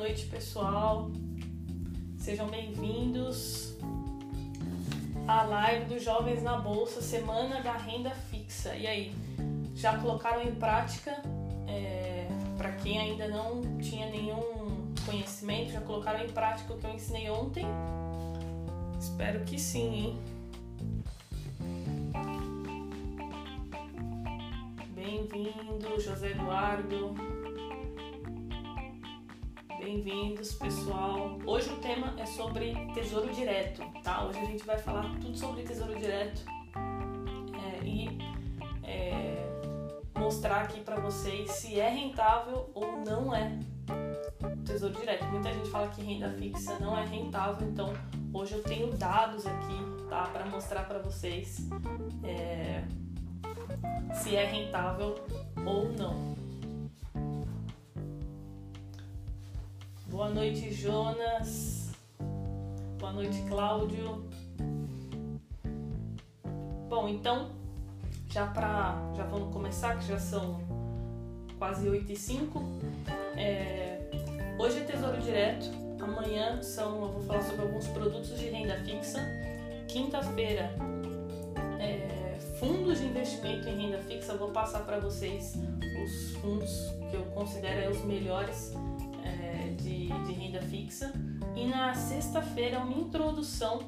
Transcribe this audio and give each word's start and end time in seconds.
noite, 0.00 0.24
pessoal. 0.28 1.10
Sejam 2.16 2.48
bem-vindos 2.48 3.76
à 5.28 5.42
live 5.42 5.92
dos 5.92 6.02
Jovens 6.02 6.42
na 6.42 6.56
Bolsa, 6.56 7.02
Semana 7.02 7.60
da 7.60 7.74
Renda 7.74 8.08
Fixa. 8.08 8.74
E 8.74 8.86
aí, 8.86 9.14
já 9.74 9.98
colocaram 9.98 10.42
em 10.42 10.54
prática? 10.54 11.22
É, 11.68 12.26
Para 12.56 12.72
quem 12.76 12.98
ainda 12.98 13.28
não 13.28 13.60
tinha 13.76 14.08
nenhum 14.08 14.94
conhecimento, 15.04 15.72
já 15.72 15.82
colocaram 15.82 16.24
em 16.24 16.30
prática 16.30 16.72
o 16.72 16.78
que 16.78 16.86
eu 16.86 16.94
ensinei 16.94 17.28
ontem? 17.28 17.66
Espero 18.98 19.44
que 19.44 19.58
sim, 19.58 19.94
hein? 19.94 20.18
Bem-vindo, 24.94 26.00
José 26.00 26.30
Eduardo. 26.30 27.39
Bem-vindos, 29.80 30.52
pessoal. 30.52 31.38
Hoje 31.46 31.70
o 31.70 31.76
tema 31.76 32.14
é 32.18 32.26
sobre 32.26 32.74
tesouro 32.92 33.32
direto, 33.32 33.82
tá? 34.02 34.26
Hoje 34.26 34.38
a 34.38 34.44
gente 34.44 34.66
vai 34.66 34.76
falar 34.76 35.04
tudo 35.18 35.34
sobre 35.34 35.62
tesouro 35.62 35.98
direto 35.98 36.42
é, 36.76 37.82
e 37.82 38.18
é, 38.84 39.42
mostrar 40.18 40.64
aqui 40.64 40.80
para 40.80 41.00
vocês 41.00 41.50
se 41.52 41.80
é 41.80 41.88
rentável 41.88 42.70
ou 42.74 42.98
não 42.98 43.34
é 43.34 43.58
tesouro 44.66 44.94
direto. 45.00 45.24
Muita 45.24 45.50
gente 45.50 45.70
fala 45.70 45.88
que 45.88 46.02
renda 46.02 46.30
fixa 46.32 46.78
não 46.78 46.96
é 46.96 47.06
rentável, 47.06 47.66
então 47.66 47.90
hoje 48.34 48.56
eu 48.56 48.62
tenho 48.62 48.92
dados 48.98 49.46
aqui, 49.46 50.06
tá? 50.10 50.24
Para 50.24 50.44
mostrar 50.44 50.82
para 50.82 50.98
vocês 50.98 51.70
é, 52.22 52.84
se 54.12 54.36
é 54.36 54.44
rentável 54.44 55.14
ou 55.64 55.90
não. 55.90 56.39
Boa 60.10 60.28
noite, 60.28 60.72
Jonas. 60.72 61.92
Boa 62.98 63.12
noite, 63.12 63.40
Cláudio. 63.48 64.28
Bom, 66.88 67.08
então, 67.08 67.52
já 68.28 68.48
para 68.48 69.00
já 69.14 69.22
vamos 69.22 69.52
começar, 69.52 69.96
que 69.98 70.08
já 70.08 70.18
são 70.18 70.60
quase 71.60 71.88
8 71.88 72.10
e 72.10 72.16
5. 72.16 72.60
É, 73.36 74.10
hoje 74.58 74.78
é 74.78 74.80
Tesouro 74.80 75.22
Direto, 75.22 75.70
amanhã 76.00 76.60
são, 76.60 77.02
eu 77.02 77.12
vou 77.12 77.22
falar 77.22 77.42
sobre 77.42 77.62
alguns 77.62 77.86
produtos 77.86 78.36
de 78.36 78.46
renda 78.46 78.74
fixa. 78.78 79.20
Quinta-feira, 79.86 80.74
é, 81.78 82.36
fundos 82.58 82.98
de 82.98 83.06
investimento 83.06 83.68
em 83.68 83.86
renda 83.86 83.98
fixa. 84.02 84.32
Eu 84.32 84.38
vou 84.38 84.50
passar 84.50 84.80
para 84.80 84.98
vocês 84.98 85.54
os 86.02 86.34
fundos 86.38 86.90
que 87.08 87.16
eu 87.16 87.22
considero 87.26 87.92
os 87.92 88.04
melhores 88.04 88.74
de, 89.90 90.06
de 90.06 90.32
renda 90.32 90.62
fixa. 90.62 91.12
E 91.56 91.66
na 91.66 91.94
sexta-feira 91.94 92.78
uma 92.78 92.92
introdução 92.92 93.80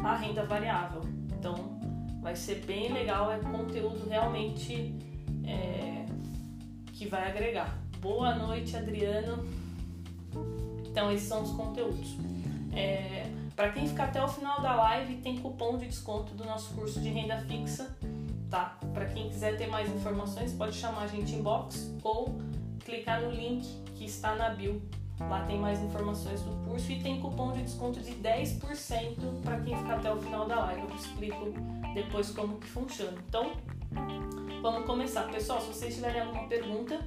à 0.00 0.16
renda 0.16 0.44
variável. 0.44 1.02
Então 1.38 1.54
vai 2.20 2.34
ser 2.34 2.64
bem 2.64 2.92
legal, 2.92 3.30
é 3.30 3.38
conteúdo 3.38 4.08
realmente 4.08 4.94
é, 5.44 6.06
que 6.92 7.06
vai 7.06 7.28
agregar. 7.30 7.78
Boa 8.00 8.34
noite, 8.34 8.76
Adriano. 8.76 9.46
Então 10.86 11.10
esses 11.12 11.28
são 11.28 11.42
os 11.42 11.52
conteúdos. 11.52 12.16
É, 12.72 13.26
Para 13.54 13.70
quem 13.70 13.86
ficar 13.86 14.04
até 14.04 14.22
o 14.22 14.28
final 14.28 14.60
da 14.60 14.74
live, 14.74 15.16
tem 15.16 15.38
cupom 15.38 15.78
de 15.78 15.86
desconto 15.86 16.34
do 16.34 16.44
nosso 16.44 16.74
curso 16.74 17.00
de 17.00 17.08
renda 17.08 17.38
fixa, 17.38 17.96
tá? 18.50 18.78
Para 18.92 19.06
quem 19.06 19.28
quiser 19.28 19.56
ter 19.56 19.68
mais 19.68 19.88
informações, 19.94 20.52
pode 20.52 20.74
chamar 20.74 21.02
a 21.02 21.06
gente 21.06 21.34
inbox 21.34 21.94
ou 22.02 22.36
clicar 22.84 23.20
no 23.22 23.30
link 23.30 23.64
que 23.94 24.04
está 24.04 24.34
na 24.34 24.50
bio 24.50 24.82
Lá 25.28 25.44
tem 25.46 25.58
mais 25.58 25.80
informações 25.82 26.42
do 26.42 26.50
curso 26.64 26.92
e 26.92 27.00
tem 27.00 27.20
cupom 27.20 27.52
de 27.52 27.62
desconto 27.62 28.00
de 28.00 28.12
10% 28.12 29.42
para 29.42 29.60
quem 29.60 29.76
ficar 29.76 29.96
até 29.96 30.12
o 30.12 30.20
final 30.20 30.46
da 30.46 30.56
live. 30.66 30.82
Eu 30.82 30.96
explico 30.96 31.52
depois 31.94 32.30
como 32.30 32.58
que 32.58 32.66
funciona. 32.66 33.16
Então, 33.28 33.52
vamos 34.62 34.86
começar. 34.86 35.30
Pessoal, 35.30 35.60
se 35.60 35.68
vocês 35.68 35.94
tiverem 35.94 36.20
alguma 36.20 36.46
pergunta, 36.46 37.00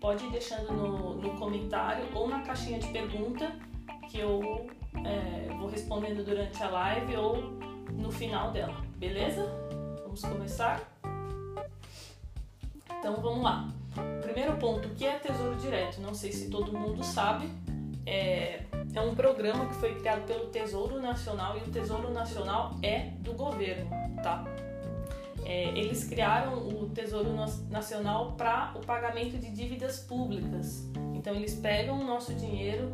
pode 0.00 0.24
ir 0.24 0.30
deixando 0.30 0.72
no, 0.72 1.14
no 1.14 1.38
comentário 1.38 2.06
ou 2.14 2.28
na 2.28 2.42
caixinha 2.42 2.78
de 2.78 2.88
pergunta 2.88 3.52
que 4.08 4.18
eu 4.18 4.66
é, 5.04 5.48
vou 5.58 5.68
respondendo 5.68 6.24
durante 6.24 6.62
a 6.62 6.68
live 6.68 7.16
ou 7.16 7.42
no 7.92 8.10
final 8.10 8.50
dela, 8.52 8.76
beleza? 8.96 9.44
Vamos 10.02 10.20
começar? 10.22 10.80
Então 12.98 13.16
vamos 13.20 13.42
lá. 13.42 13.68
Ponto, 14.64 14.88
o 14.88 14.94
que 14.94 15.04
é 15.04 15.18
Tesouro 15.18 15.56
Direto? 15.56 16.00
Não 16.00 16.14
sei 16.14 16.32
se 16.32 16.48
todo 16.48 16.72
mundo 16.72 17.04
sabe. 17.04 17.50
É, 18.06 18.62
é 18.94 19.00
um 19.02 19.14
programa 19.14 19.66
que 19.66 19.74
foi 19.74 19.94
criado 19.96 20.26
pelo 20.26 20.46
Tesouro 20.46 21.02
Nacional 21.02 21.58
e 21.58 21.60
o 21.68 21.70
Tesouro 21.70 22.10
Nacional 22.10 22.74
é 22.82 23.10
do 23.20 23.34
governo, 23.34 23.90
tá? 24.22 24.42
É, 25.44 25.64
eles 25.78 26.04
criaram 26.04 26.66
o 26.66 26.88
Tesouro 26.88 27.28
Nacional 27.68 28.32
para 28.38 28.72
o 28.74 28.80
pagamento 28.80 29.36
de 29.36 29.50
dívidas 29.50 29.98
públicas. 29.98 30.90
Então 31.14 31.34
eles 31.34 31.56
pegam 31.56 32.00
o 32.00 32.04
nosso 32.04 32.32
dinheiro 32.32 32.90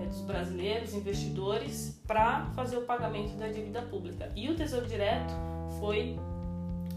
é, 0.00 0.06
dos 0.06 0.20
brasileiros, 0.20 0.94
investidores, 0.94 2.00
para 2.06 2.46
fazer 2.54 2.76
o 2.76 2.82
pagamento 2.82 3.36
da 3.36 3.48
dívida 3.48 3.82
pública. 3.82 4.30
E 4.36 4.48
o 4.48 4.54
Tesouro 4.54 4.86
Direto 4.86 5.34
foi 5.80 6.16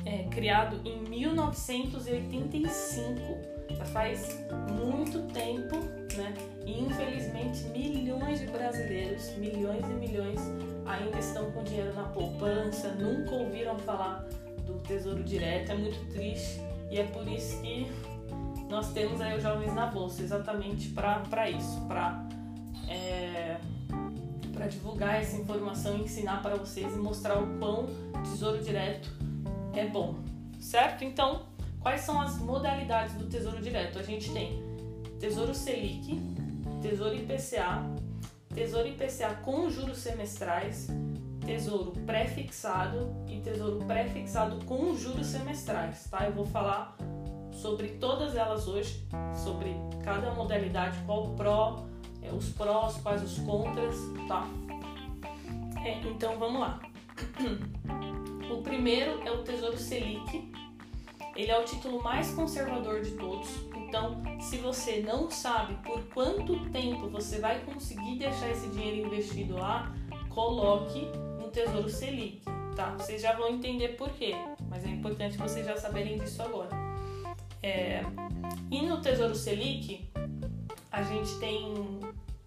é, 0.06 0.26
criado 0.26 0.80
em 0.86 1.02
1985. 1.02 3.53
Já 3.70 3.86
faz 3.86 4.46
muito 4.72 5.22
tempo, 5.34 5.78
né? 6.16 6.34
E 6.66 6.82
infelizmente 6.82 7.64
milhões 7.66 8.40
de 8.40 8.48
brasileiros, 8.48 9.36
milhões 9.38 9.84
e 9.86 9.94
milhões, 9.94 10.40
ainda 10.86 11.18
estão 11.18 11.52
com 11.52 11.64
dinheiro 11.64 11.94
na 11.94 12.04
poupança, 12.04 12.90
nunca 12.90 13.36
ouviram 13.36 13.78
falar 13.80 14.26
do 14.66 14.80
Tesouro 14.80 15.24
Direto. 15.24 15.72
É 15.72 15.76
muito 15.76 16.00
triste 16.12 16.62
e 16.92 17.00
é 17.00 17.04
por 17.06 17.28
isso 17.28 17.62
que 17.62 17.88
nós 18.70 18.92
temos 18.94 19.22
aí 19.22 19.38
os 19.38 19.44
Jovens 19.44 19.74
na 19.74 19.88
Bolsa, 19.88 20.24
exatamente 20.24 20.90
para 20.90 21.50
isso, 21.50 21.82
para 21.88 22.28
é, 22.90 23.58
para 24.52 24.68
divulgar 24.68 25.22
essa 25.22 25.36
informação, 25.36 25.98
ensinar 25.98 26.42
para 26.42 26.56
vocês 26.56 26.94
e 26.94 26.98
mostrar 26.98 27.42
o 27.42 27.58
quão 27.58 27.88
Tesouro 28.24 28.64
Direto 28.64 29.10
é 29.74 29.86
bom, 29.86 30.16
certo? 30.60 31.04
Então, 31.04 31.44
quais 31.84 32.02
são 32.02 32.20
as 32.20 32.40
modalidades 32.40 33.14
do 33.16 33.26
Tesouro 33.26 33.62
Direto? 33.62 34.00
A 34.00 34.04
gente 34.04 34.32
tem 34.32 34.64
Tesouro 35.20 35.54
Selic, 35.54 36.20
Tesouro 36.82 37.14
IPCA, 37.14 37.84
Tesouro 38.56 38.88
IPCA 38.88 39.36
com 39.44 39.70
juros 39.70 39.98
semestrais, 39.98 40.88
Tesouro 41.46 41.92
pré-fixado 42.06 43.14
e 43.28 43.42
Tesouro 43.42 43.86
pré-fixado 43.86 44.64
com 44.66 44.96
juros 44.96 45.28
semestrais, 45.28 46.06
tá? 46.10 46.26
Eu 46.26 46.32
vou 46.32 46.46
falar 46.46 46.98
sobre 47.52 47.90
todas 47.90 48.36
elas 48.36 48.66
hoje, 48.68 49.06
sobre 49.36 49.76
cada 50.04 50.32
modalidade, 50.32 50.98
qual 51.06 51.28
o 51.28 51.36
pró, 51.36 51.86
é, 52.22 52.32
os 52.32 52.50
prós, 52.50 52.96
quais 52.98 53.22
os 53.22 53.40
contras, 53.40 53.96
tá? 54.28 54.48
É, 55.84 56.00
então 56.00 56.40
vamos 56.40 56.62
lá. 56.62 56.80
O 58.52 58.62
primeiro 58.62 59.20
é 59.26 59.32
o 59.32 59.42
Tesouro 59.42 59.80
Selic. 59.80 60.52
Ele 61.36 61.52
é 61.52 61.60
o 61.60 61.66
título 61.66 62.02
mais 62.02 62.32
conservador 62.32 63.02
de 63.02 63.12
todos. 63.12 63.50
Então, 63.76 64.22
se 64.40 64.58
você 64.58 65.02
não 65.02 65.30
sabe 65.30 65.76
por 65.84 66.04
quanto 66.10 66.70
tempo 66.70 67.10
você 67.10 67.40
vai 67.40 67.60
conseguir 67.62 68.18
deixar 68.18 68.50
esse 68.52 68.68
dinheiro 68.70 69.08
investido 69.08 69.56
lá, 69.56 69.94
coloque 70.30 71.08
no 71.40 71.50
Tesouro 71.50 71.90
Selic, 71.90 72.42
tá? 72.76 72.96
Vocês 72.98 73.22
já 73.22 73.34
vão 73.34 73.50
entender 73.50 73.90
por 73.90 74.10
quê, 74.12 74.36
mas 74.70 74.86
é 74.86 74.90
importante 74.90 75.38
vocês 75.38 75.66
já 75.66 75.76
saberem 75.78 76.18
disso 76.18 76.42
agora. 76.42 76.70
É... 77.62 78.04
E 78.70 78.82
no 78.82 79.02
Tesouro 79.02 79.36
Selic, 79.36 80.08
a 80.92 81.02
gente 81.02 81.36
tem 81.40 81.74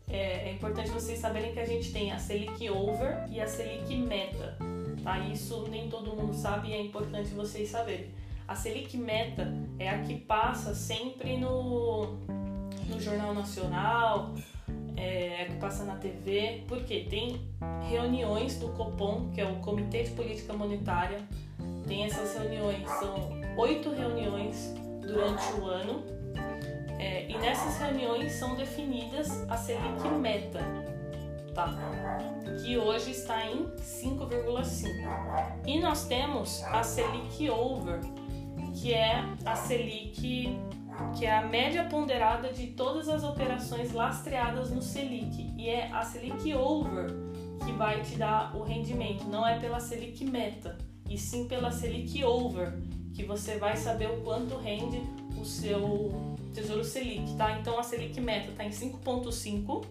é, 0.09 0.49
é, 0.49 0.53
importante 0.53 0.91
vocês 0.91 1.19
saberem 1.19 1.53
que 1.53 1.59
a 1.59 1.67
gente 1.67 1.93
tem 1.93 2.13
a 2.13 2.19
Selic 2.19 2.71
Over 2.71 3.27
e 3.31 3.41
a 3.41 3.47
Selic 3.47 3.95
Meta. 3.97 4.57
Tá? 5.03 5.19
Isso 5.19 5.67
nem 5.69 5.89
todo 5.89 6.15
mundo 6.17 6.35
sabe 6.35 6.69
e 6.69 6.73
é 6.73 6.81
importante 6.81 7.31
vocês 7.31 7.69
saberem. 7.69 8.11
A 8.49 8.55
Selic 8.55 8.97
Meta 8.97 9.53
é 9.79 9.89
a 9.89 9.99
que 10.03 10.15
passa 10.15 10.75
sempre 10.75 11.37
no, 11.37 12.17
no 12.89 13.01
Jornal 13.01 13.35
Nacional, 13.35 14.35
é, 14.97 15.43
a 15.43 15.47
que 15.47 15.57
passa 15.57 15.85
na 15.85 15.97
TV, 15.97 16.63
porque 16.69 17.01
tem 17.11 17.41
reuniões 17.89 18.59
do 18.59 18.69
Copom, 18.69 19.31
que 19.33 19.41
é 19.41 19.45
o 19.45 19.57
Comitê 19.57 20.05
de 20.05 20.11
Política 20.13 20.53
Monetária. 20.53 21.19
Tem 21.87 22.05
essas 22.05 22.35
reuniões, 22.35 22.89
são 22.89 23.31
oito 23.57 23.91
reuniões 23.91 24.75
durante 25.01 25.45
o 25.61 25.67
ano. 25.67 26.05
É, 26.99 27.29
e 27.29 27.37
nessas 27.39 27.79
reuniões 27.79 28.33
são 28.33 28.55
definidas 28.55 29.29
a 29.51 29.57
Selic 29.57 30.09
Meta, 30.21 30.61
tá? 31.55 31.77
que 32.65 32.79
hoje 32.79 33.11
está 33.11 33.45
em 33.45 33.67
5,5. 33.77 35.63
E 35.67 35.79
nós 35.81 36.07
temos 36.07 36.63
a 36.65 36.83
Selic 36.83 37.51
Over, 37.51 38.01
que 38.77 38.95
é 38.95 39.25
a 39.45 39.57
Selic 39.57 40.57
que 41.17 41.27
é 41.27 41.37
a 41.37 41.47
média 41.47 41.85
ponderada 41.85 42.53
de 42.53 42.69
todas 42.69 43.09
as 43.09 43.23
operações 43.23 43.93
lastreadas 43.93 44.71
no 44.71 44.81
Selic. 44.81 45.53
E 45.57 45.69
é 45.69 45.91
a 45.93 46.03
Selic 46.03 46.55
Over 46.55 47.11
que 47.65 47.73
vai 47.73 48.01
te 48.03 48.17
dar 48.17 48.55
o 48.57 48.63
rendimento, 48.63 49.25
não 49.25 49.47
é 49.47 49.59
pela 49.59 49.81
Selic 49.81 50.25
Meta, 50.25 50.79
e 51.09 51.19
sim 51.19 51.49
pela 51.49 51.71
Selic 51.71 52.23
Over, 52.23 52.73
que 53.13 53.25
você 53.25 53.59
vai 53.59 53.77
saber 53.77 54.09
o 54.09 54.21
quanto 54.23 54.57
rende 54.57 55.03
o 55.41 55.45
seu 55.45 56.37
Tesouro 56.55 56.85
Selic, 56.85 57.35
tá? 57.37 57.59
Então 57.59 57.79
a 57.79 57.83
Selic 57.83 58.21
Meta 58.21 58.51
está 58.51 58.65
em 58.65 58.71
5.5 58.71 59.85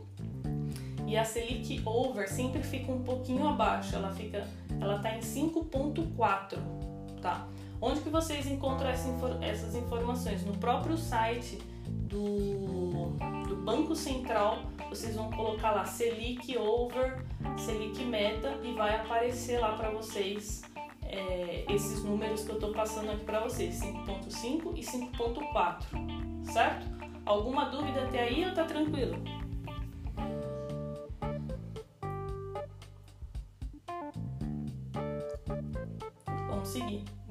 e 1.06 1.18
a 1.18 1.26
Selic 1.26 1.82
Over 1.86 2.30
sempre 2.30 2.64
fica 2.64 2.92
um 2.92 3.04
pouquinho 3.04 3.48
abaixo, 3.48 3.96
ela 3.96 4.12
fica, 4.14 4.48
ela 4.80 5.00
tá 5.00 5.16
em 5.16 5.20
5.4, 5.20 6.58
tá? 7.22 7.48
Onde 7.81 8.01
que 8.01 8.10
vocês 8.10 8.48
encontram 8.48 8.89
essas 8.89 9.75
informações? 9.75 10.45
No 10.45 10.57
próprio 10.57 10.98
site 10.98 11.60
do, 11.88 13.10
do 13.48 13.56
Banco 13.57 13.95
Central, 13.95 14.60
vocês 14.89 15.16
vão 15.16 15.30
colocar 15.31 15.72
lá 15.72 15.86
Selic 15.86 16.57
Over, 16.57 17.24
Selic 17.57 18.04
Meta 18.04 18.57
e 18.63 18.74
vai 18.74 18.95
aparecer 18.95 19.60
lá 19.60 19.74
para 19.74 19.89
vocês 19.89 20.62
é, 21.04 21.66
esses 21.69 22.04
números 22.04 22.44
que 22.44 22.50
eu 22.50 22.56
estou 22.56 22.72
passando 22.72 23.12
aqui 23.12 23.24
para 23.24 23.39
vocês, 23.42 23.80
5.5 23.80 24.74
e 24.75 24.81
5.4, 24.81 26.44
certo? 26.44 26.86
Alguma 27.25 27.66
dúvida 27.66 28.04
até 28.04 28.24
aí 28.24 28.45
ou 28.45 28.54
tá 28.54 28.63
tranquilo? 28.66 29.18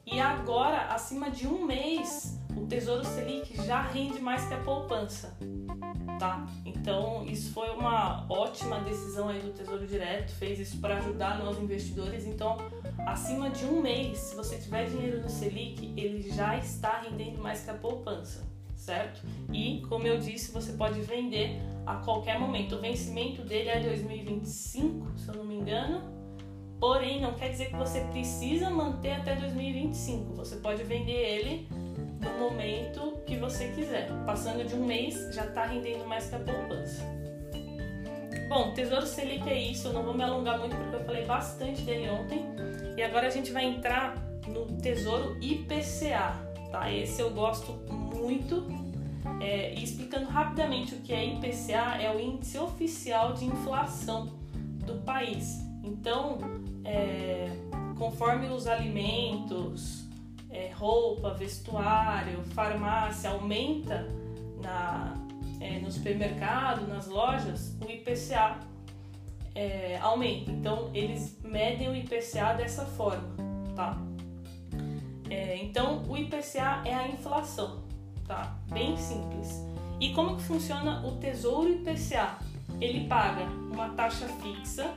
e 0.07 0.19
agora, 0.19 0.87
acima 0.87 1.31
de 1.31 1.47
um 1.47 1.65
mês, 1.65 2.41
o 2.57 2.67
Tesouro 2.67 3.05
Selic 3.05 3.55
já 3.65 3.83
rende 3.83 4.19
mais 4.19 4.45
que 4.47 4.55
a 4.55 4.59
poupança, 4.59 5.39
tá? 6.19 6.47
Então, 6.65 7.25
isso 7.27 7.53
foi 7.53 7.71
uma 7.71 8.27
ótima 8.29 8.81
decisão 8.81 9.29
aí 9.29 9.41
do 9.41 9.53
Tesouro 9.53 9.87
Direto, 9.87 10.33
fez 10.33 10.59
isso 10.59 10.81
para 10.81 10.97
ajudar 10.97 11.39
nós 11.39 11.59
investidores. 11.59 12.27
Então, 12.27 12.57
acima 13.07 13.51
de 13.51 13.65
um 13.67 13.81
mês, 13.81 14.19
se 14.19 14.35
você 14.35 14.59
tiver 14.59 14.87
dinheiro 14.87 15.23
no 15.23 15.29
Selic, 15.29 15.95
ele 15.97 16.29
já 16.29 16.57
está 16.57 17.03
rendendo 17.03 17.41
mais 17.41 17.63
que 17.63 17.71
a 17.71 17.75
poupança 17.75 18.51
certo? 18.91 19.23
E, 19.53 19.83
como 19.89 20.05
eu 20.07 20.19
disse, 20.19 20.51
você 20.51 20.73
pode 20.73 21.01
vender 21.03 21.61
a 21.87 21.97
qualquer 21.97 22.41
momento. 22.41 22.75
O 22.75 22.81
vencimento 22.81 23.43
dele 23.43 23.69
é 23.69 23.81
2025, 23.81 25.17
se 25.17 25.29
eu 25.29 25.35
não 25.37 25.45
me 25.45 25.55
engano. 25.55 26.03
Porém, 26.81 27.21
não 27.21 27.35
quer 27.35 27.51
dizer 27.51 27.67
que 27.67 27.77
você 27.77 28.01
precisa 28.11 28.69
manter 28.69 29.13
até 29.13 29.37
2025. 29.37 30.35
Você 30.35 30.57
pode 30.57 30.83
vender 30.83 31.13
ele 31.13 31.69
no 31.71 32.39
momento 32.39 33.19
que 33.27 33.37
você 33.37 33.69
quiser. 33.69 34.09
Passando 34.27 34.67
de 34.67 34.75
um 34.75 34.85
mês, 34.85 35.33
já 35.33 35.45
está 35.45 35.67
rendendo 35.67 36.07
mais 36.09 36.29
que 36.29 36.35
a 36.35 36.39
poupança. 36.41 37.05
Bom, 38.49 38.73
Tesouro 38.75 39.07
Selic 39.07 39.49
é 39.49 39.57
isso. 39.57 39.89
Eu 39.89 39.93
não 39.93 40.03
vou 40.03 40.15
me 40.15 40.25
alongar 40.25 40.59
muito 40.59 40.75
porque 40.75 40.97
eu 40.97 41.05
falei 41.05 41.25
bastante 41.25 41.83
dele 41.83 42.11
ontem. 42.11 42.45
E 42.97 43.03
agora 43.03 43.29
a 43.29 43.31
gente 43.31 43.53
vai 43.53 43.65
entrar 43.65 44.17
no 44.49 44.67
Tesouro 44.79 45.37
IPCA, 45.41 46.35
tá? 46.73 46.91
Esse 46.91 47.21
eu 47.21 47.31
gosto 47.31 47.73
muito. 47.93 48.80
É, 49.41 49.75
e 49.75 49.85
explicando 49.85 50.27
rapidamente 50.27 50.95
o 50.95 50.99
que 50.99 51.13
é 51.13 51.25
IPCA, 51.25 52.01
é 52.01 52.15
o 52.15 52.21
índice 52.21 52.59
oficial 52.59 53.33
de 53.33 53.45
inflação 53.45 54.27
do 54.87 54.95
país. 55.03 55.61
Então, 55.83 56.39
é, 56.85 57.51
conforme 57.99 58.49
os 58.49 58.67
alimentos, 58.67 60.07
é, 60.51 60.71
roupa, 60.75 61.35
vestuário, 61.35 62.43
farmácia 62.55 63.31
aumenta 63.31 64.07
na, 64.63 65.15
é, 65.61 65.79
no 65.79 65.91
supermercado, 65.91 66.87
nas 66.87 67.07
lojas, 67.07 67.77
o 67.87 67.91
IPCA 67.91 68.59
é, 69.55 69.99
aumenta. 69.99 70.51
Então, 70.51 70.91
eles 70.95 71.39
medem 71.45 71.89
o 71.89 71.95
IPCA 71.95 72.55
dessa 72.57 72.85
forma, 72.85 73.35
tá? 73.77 73.99
É, 75.29 75.57
então, 75.57 76.03
o 76.09 76.17
IPCA 76.17 76.83
é 76.85 76.95
a 76.95 77.09
inflação 77.09 77.90
tá? 78.31 78.55
Bem 78.69 78.97
simples. 78.97 79.67
E 80.01 80.15
como 80.15 80.37
que 80.37 80.43
funciona 80.45 81.05
o 81.05 81.17
Tesouro 81.17 81.69
IPCA? 81.69 82.39
Ele 82.81 83.09
paga 83.09 83.43
uma 83.73 83.89
taxa 83.91 84.29
fixa 84.41 84.95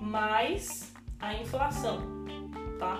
mais 0.00 0.92
a 1.20 1.34
inflação, 1.34 2.00
tá? 2.76 2.98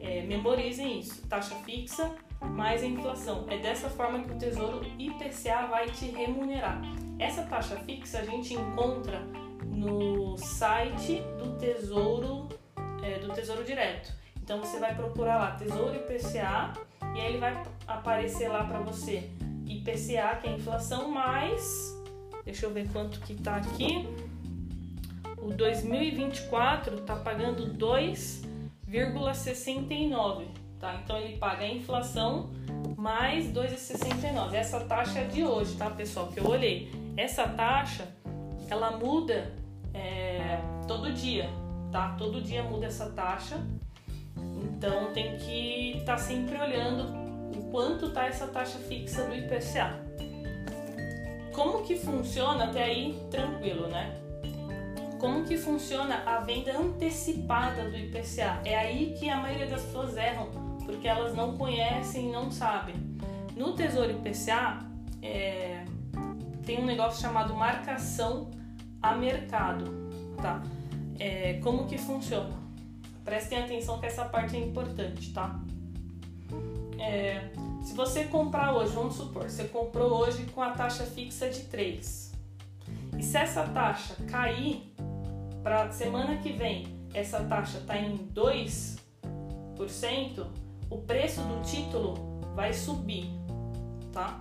É, 0.00 0.22
memorizem 0.22 1.00
isso, 1.00 1.26
taxa 1.26 1.56
fixa 1.64 2.14
mais 2.40 2.84
a 2.84 2.86
inflação. 2.86 3.44
É 3.48 3.58
dessa 3.58 3.90
forma 3.90 4.20
que 4.20 4.32
o 4.32 4.38
Tesouro 4.38 4.86
IPCA 4.96 5.66
vai 5.68 5.90
te 5.90 6.06
remunerar. 6.06 6.80
Essa 7.18 7.42
taxa 7.42 7.76
fixa 7.78 8.20
a 8.20 8.24
gente 8.24 8.54
encontra 8.54 9.18
no 9.64 10.38
site 10.38 11.22
do 11.38 11.58
Tesouro 11.58 12.48
é, 13.02 13.18
do 13.18 13.32
Tesouro 13.32 13.64
Direto. 13.64 14.12
Então 14.40 14.60
você 14.60 14.78
vai 14.78 14.94
procurar 14.94 15.38
lá 15.38 15.50
Tesouro 15.52 15.94
IPCA 15.96 16.72
e 17.14 17.20
aí 17.20 17.26
ele 17.26 17.38
vai 17.38 17.62
aparecer 17.86 18.48
lá 18.48 18.64
para 18.64 18.80
você 18.80 19.30
IPCA, 19.66 20.38
que 20.40 20.46
é 20.46 20.50
a 20.50 20.54
inflação, 20.54 21.10
mais. 21.10 21.94
Deixa 22.44 22.66
eu 22.66 22.72
ver 22.72 22.88
quanto 22.92 23.18
que 23.20 23.34
tá 23.34 23.56
aqui. 23.56 24.08
O 25.38 25.52
2024 25.52 27.00
tá 27.00 27.16
pagando 27.16 27.74
2,69, 27.74 30.44
tá? 30.78 31.00
Então 31.02 31.16
ele 31.16 31.38
paga 31.38 31.64
a 31.64 31.68
inflação 31.68 32.50
mais 32.96 33.46
2,69. 33.52 34.54
Essa 34.54 34.78
taxa 34.80 35.18
é 35.20 35.24
de 35.24 35.44
hoje, 35.44 35.76
tá, 35.76 35.90
pessoal? 35.90 36.28
Que 36.28 36.40
eu 36.40 36.46
olhei. 36.46 36.90
Essa 37.16 37.48
taxa 37.48 38.06
ela 38.68 38.96
muda 38.96 39.54
é, 39.92 40.60
todo 40.86 41.12
dia, 41.12 41.50
tá? 41.90 42.14
Todo 42.18 42.40
dia 42.40 42.62
muda 42.62 42.86
essa 42.86 43.10
taxa. 43.10 43.58
Então 44.36 45.12
tem 45.12 45.36
que 45.36 45.96
estar 45.98 46.16
tá 46.16 46.18
sempre 46.18 46.56
olhando 46.58 47.21
o 47.56 47.70
quanto 47.70 48.06
está 48.06 48.26
essa 48.26 48.46
taxa 48.46 48.78
fixa 48.78 49.24
do 49.24 49.34
IPCA. 49.34 50.00
Como 51.54 51.82
que 51.82 51.96
funciona 51.96 52.64
até 52.64 52.84
aí? 52.84 53.20
Tranquilo, 53.30 53.88
né? 53.88 54.22
como 55.22 55.44
que 55.44 55.56
funciona 55.56 56.24
a 56.26 56.40
venda 56.40 56.76
antecipada 56.76 57.88
do 57.88 57.96
IPCA. 57.96 58.60
É 58.64 58.76
aí 58.76 59.14
que 59.16 59.30
a 59.30 59.36
maioria 59.36 59.68
das 59.68 59.82
pessoas 59.82 60.16
erram, 60.16 60.50
porque 60.84 61.06
elas 61.06 61.32
não 61.32 61.56
conhecem 61.56 62.28
e 62.28 62.32
não 62.32 62.50
sabem. 62.50 62.96
No 63.56 63.72
Tesouro 63.72 64.10
IPCA 64.10 64.84
é, 65.22 65.84
tem 66.66 66.82
um 66.82 66.84
negócio 66.84 67.22
chamado 67.22 67.54
marcação 67.54 68.50
a 69.00 69.14
mercado, 69.14 69.84
tá? 70.42 70.60
É, 71.20 71.54
como 71.62 71.86
que 71.86 71.96
funciona? 71.96 72.60
Prestem 73.24 73.58
atenção 73.58 74.00
que 74.00 74.06
essa 74.06 74.24
parte 74.24 74.56
é 74.56 74.58
importante, 74.58 75.32
tá? 75.32 75.60
É, 77.02 77.50
se 77.82 77.92
você 77.94 78.26
comprar 78.26 78.72
hoje, 78.72 78.94
vamos 78.94 79.16
supor, 79.16 79.50
você 79.50 79.64
comprou 79.64 80.20
hoje 80.20 80.44
com 80.46 80.62
a 80.62 80.70
taxa 80.70 81.04
fixa 81.04 81.50
de 81.50 81.64
3. 81.64 82.32
E 83.18 83.22
se 83.24 83.36
essa 83.36 83.64
taxa 83.64 84.14
cair 84.30 84.94
para 85.64 85.90
semana 85.90 86.36
que 86.36 86.52
vem, 86.52 86.86
essa 87.12 87.42
taxa 87.42 87.78
está 87.78 87.98
em 87.98 88.16
2%, 88.32 90.46
o 90.88 90.98
preço 90.98 91.42
do 91.42 91.60
título 91.62 92.38
vai 92.54 92.72
subir, 92.72 93.28
tá? 94.12 94.40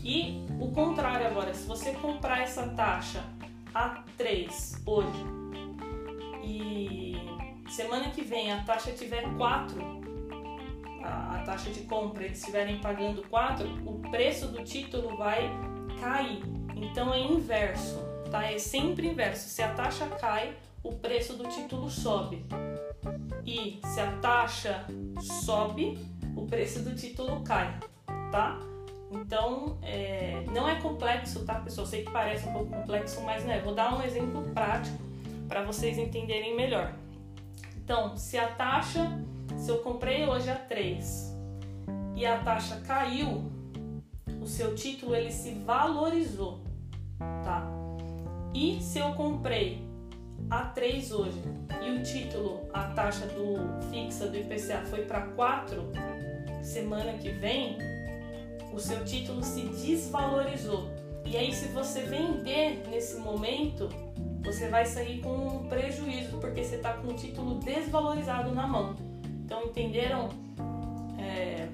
E 0.00 0.46
o 0.60 0.70
contrário 0.70 1.26
agora, 1.26 1.52
se 1.52 1.66
você 1.66 1.92
comprar 1.94 2.40
essa 2.40 2.68
taxa 2.68 3.24
a 3.74 4.04
3 4.16 4.80
hoje 4.86 5.24
e 6.44 7.16
semana 7.68 8.10
que 8.10 8.22
vem 8.22 8.52
a 8.52 8.62
taxa 8.62 8.92
tiver 8.92 9.24
4, 9.36 10.09
a, 11.02 11.36
a 11.36 11.42
taxa 11.42 11.70
de 11.70 11.80
compra 11.80 12.24
eles 12.24 12.38
estiverem 12.38 12.78
pagando 12.80 13.22
4, 13.28 13.68
o 13.86 13.98
preço 14.10 14.48
do 14.48 14.62
título 14.62 15.16
vai 15.16 15.50
cair. 16.00 16.42
Então 16.76 17.12
é 17.12 17.20
inverso, 17.20 17.98
tá? 18.30 18.50
É 18.50 18.58
sempre 18.58 19.08
inverso. 19.08 19.48
Se 19.48 19.62
a 19.62 19.72
taxa 19.74 20.06
cai, 20.20 20.54
o 20.82 20.92
preço 20.92 21.36
do 21.36 21.48
título 21.48 21.90
sobe. 21.90 22.44
E 23.44 23.80
se 23.84 24.00
a 24.00 24.12
taxa 24.18 24.86
sobe, 25.44 25.98
o 26.36 26.46
preço 26.46 26.82
do 26.82 26.94
título 26.94 27.42
cai, 27.42 27.78
tá? 28.30 28.58
Então, 29.10 29.76
é, 29.82 30.44
não 30.54 30.68
é 30.68 30.80
complexo, 30.80 31.44
tá, 31.44 31.56
pessoal? 31.56 31.86
Sei 31.86 32.04
que 32.04 32.12
parece 32.12 32.48
um 32.48 32.52
pouco 32.52 32.70
complexo, 32.70 33.20
mas 33.22 33.44
não 33.44 33.52
é. 33.52 33.60
Vou 33.60 33.74
dar 33.74 33.94
um 33.98 34.02
exemplo 34.02 34.42
prático 34.54 34.96
para 35.48 35.64
vocês 35.64 35.98
entenderem 35.98 36.54
melhor. 36.54 36.94
Então, 37.76 38.16
se 38.16 38.38
a 38.38 38.46
taxa, 38.46 39.20
se 39.56 39.70
eu 39.70 39.78
comprei 39.78 40.26
hoje 40.26 40.50
a 40.50 40.56
3 40.56 41.36
e 42.16 42.26
a 42.26 42.38
taxa 42.38 42.80
caiu, 42.86 43.50
o 44.40 44.46
seu 44.46 44.74
título 44.74 45.14
ele 45.14 45.30
se 45.30 45.52
valorizou, 45.54 46.64
tá? 47.44 47.68
E 48.54 48.80
se 48.80 48.98
eu 48.98 49.12
comprei 49.14 49.86
a 50.50 50.62
3 50.62 51.12
hoje 51.12 51.42
e 51.82 51.90
o 51.90 52.02
título, 52.02 52.68
a 52.72 52.84
taxa 52.84 53.26
do 53.26 53.80
fixa 53.90 54.26
do 54.26 54.36
IPCA 54.36 54.82
foi 54.86 55.04
para 55.04 55.22
4, 55.28 55.82
semana 56.62 57.12
que 57.14 57.30
vem, 57.30 57.78
o 58.72 58.78
seu 58.78 59.04
título 59.04 59.42
se 59.42 59.62
desvalorizou. 59.62 60.90
E 61.24 61.36
aí, 61.36 61.52
se 61.52 61.68
você 61.68 62.02
vender 62.02 62.82
nesse 62.88 63.18
momento, 63.18 63.88
você 64.42 64.68
vai 64.68 64.84
sair 64.86 65.20
com 65.20 65.32
um 65.32 65.68
prejuízo, 65.68 66.38
porque 66.38 66.64
você 66.64 66.76
está 66.76 66.94
com 66.94 67.08
o 67.08 67.14
título 67.14 67.60
desvalorizado 67.60 68.54
na 68.54 68.66
mão. 68.66 69.09
Então, 69.50 69.64
entenderam 69.64 70.28
é, 71.18 71.68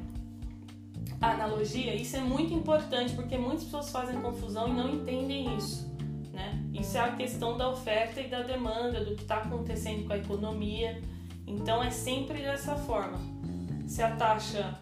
a 1.21 1.33
analogia? 1.33 1.95
Isso 1.95 2.17
é 2.17 2.21
muito 2.21 2.55
importante, 2.55 3.13
porque 3.13 3.37
muitas 3.37 3.65
pessoas 3.65 3.91
fazem 3.91 4.19
confusão 4.23 4.69
e 4.69 4.73
não 4.73 4.89
entendem 4.89 5.55
isso. 5.59 5.87
Né? 6.33 6.59
Isso 6.73 6.97
é 6.97 7.01
a 7.01 7.15
questão 7.15 7.59
da 7.59 7.69
oferta 7.69 8.19
e 8.19 8.29
da 8.29 8.41
demanda, 8.41 9.05
do 9.05 9.15
que 9.15 9.21
está 9.21 9.43
acontecendo 9.43 10.07
com 10.07 10.15
a 10.15 10.17
economia. 10.17 11.03
Então, 11.47 11.83
é 11.83 11.91
sempre 11.91 12.41
dessa 12.41 12.77
forma. 12.77 13.19
Se 13.87 14.03
a 14.03 14.17
taxa 14.17 14.81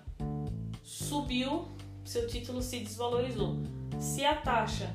subiu, 0.81 1.67
seu 2.05 2.29
título 2.29 2.63
se 2.63 2.79
desvalorizou. 2.79 3.57
Se 3.99 4.25
a 4.25 4.37
taxa 4.37 4.95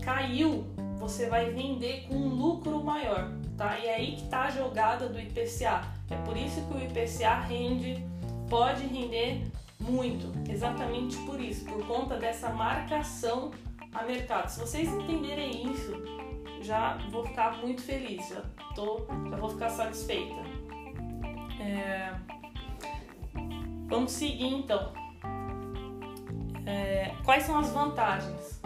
caiu, 0.00 0.64
você 0.96 1.28
vai 1.28 1.50
vender 1.50 2.06
com 2.06 2.14
um 2.14 2.28
lucro 2.28 2.84
maior, 2.84 3.32
tá? 3.56 3.78
E 3.78 3.86
é 3.86 3.94
aí 3.96 4.16
que 4.16 4.28
tá 4.28 4.44
a 4.44 4.50
jogada 4.50 5.08
do 5.08 5.18
IPCA. 5.18 5.82
É 6.10 6.16
por 6.24 6.36
isso 6.36 6.60
que 6.66 6.74
o 6.74 6.82
IPCA 6.82 7.40
rende, 7.40 8.04
pode 8.48 8.86
render 8.86 9.42
muito, 9.80 10.32
exatamente 10.50 11.16
por 11.24 11.40
isso, 11.40 11.64
por 11.64 11.86
conta 11.86 12.16
dessa 12.16 12.50
marcação 12.50 13.50
a 13.92 14.04
mercado. 14.04 14.48
Se 14.48 14.60
vocês 14.60 14.88
entenderem 14.88 15.72
isso, 15.72 15.92
já 16.62 16.96
vou 17.10 17.26
ficar 17.26 17.58
muito 17.58 17.82
feliz, 17.82 18.28
já, 18.28 18.42
tô, 18.74 19.06
já 19.30 19.36
vou 19.36 19.50
ficar 19.50 19.70
satisfeita. 19.70 20.42
É... 21.60 22.14
Vamos 23.88 24.12
seguir 24.12 24.54
então. 24.54 24.92
É, 26.64 27.14
quais 27.24 27.42
são 27.42 27.58
as 27.58 27.70
vantagens? 27.70 28.60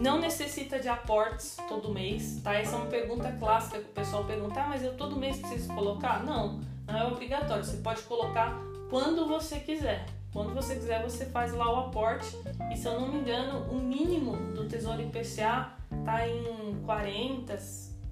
Não 0.00 0.18
necessita 0.18 0.78
de 0.78 0.88
aportes 0.88 1.58
todo 1.68 1.92
mês, 1.92 2.40
tá? 2.42 2.54
Essa 2.54 2.74
é 2.74 2.78
uma 2.78 2.86
pergunta 2.86 3.30
clássica 3.32 3.80
que 3.80 3.90
o 3.90 3.92
pessoal 3.92 4.24
pergunta, 4.24 4.58
ah, 4.58 4.66
mas 4.66 4.82
eu 4.82 4.94
todo 4.94 5.14
mês 5.14 5.36
preciso 5.36 5.68
colocar? 5.74 6.24
Não, 6.24 6.58
não 6.86 6.98
é 6.98 7.06
obrigatório. 7.06 7.62
Você 7.62 7.76
pode 7.76 8.00
colocar 8.02 8.58
quando 8.88 9.28
você 9.28 9.60
quiser. 9.60 10.06
Quando 10.32 10.54
você 10.54 10.74
quiser, 10.76 11.02
você 11.02 11.26
faz 11.26 11.52
lá 11.52 11.70
o 11.70 11.88
aporte. 11.88 12.34
E 12.72 12.78
se 12.78 12.86
eu 12.86 12.98
não 12.98 13.08
me 13.08 13.18
engano, 13.18 13.70
o 13.70 13.74
mínimo 13.74 14.36
do 14.54 14.66
Tesouro 14.66 15.02
IPCA 15.02 15.70
tá 16.02 16.26
em 16.26 16.80
40, 16.86 17.58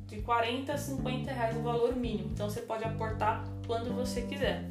de 0.08 0.20
40 0.20 0.70
a 0.70 0.76
50 0.76 1.32
reais 1.32 1.56
o 1.56 1.62
valor 1.62 1.96
mínimo. 1.96 2.32
Então 2.34 2.50
você 2.50 2.60
pode 2.60 2.84
aportar 2.84 3.42
quando 3.66 3.94
você 3.94 4.20
quiser. 4.20 4.68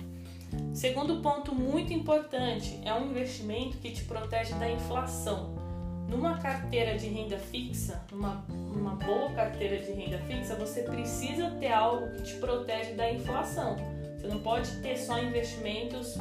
Segundo 0.71 1.19
ponto 1.23 1.55
muito 1.55 1.91
importante 1.91 2.79
é 2.85 2.93
um 2.93 3.09
investimento 3.09 3.77
que 3.77 3.89
te 3.89 4.03
protege 4.03 4.53
da 4.53 4.69
inflação. 4.69 5.66
Numa 6.07 6.37
carteira 6.37 6.97
de 6.97 7.07
renda 7.07 7.37
fixa, 7.37 8.01
numa, 8.11 8.45
numa 8.49 8.95
boa 8.95 9.29
carteira 9.31 9.77
de 9.77 9.91
renda 9.91 10.17
fixa, 10.19 10.55
você 10.55 10.83
precisa 10.83 11.51
ter 11.59 11.71
algo 11.71 12.09
que 12.15 12.23
te 12.23 12.33
protege 12.35 12.93
da 12.93 13.11
inflação. 13.11 13.75
Você 14.17 14.27
não 14.27 14.39
pode 14.39 14.71
ter 14.81 14.97
só 14.97 15.19
investimentos 15.19 16.17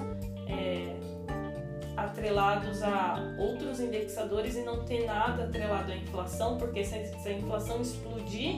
é, 0.49 0.97
atrelados 1.97 2.83
a 2.83 3.17
outros 3.39 3.81
indexadores 3.81 4.57
e 4.57 4.63
não 4.63 4.85
ter 4.85 5.07
nada 5.07 5.45
atrelado 5.45 5.93
à 5.93 5.97
inflação, 5.97 6.59
porque 6.59 6.85
se 6.85 6.95
a 6.95 7.33
inflação 7.33 7.81
explodir, 7.81 8.57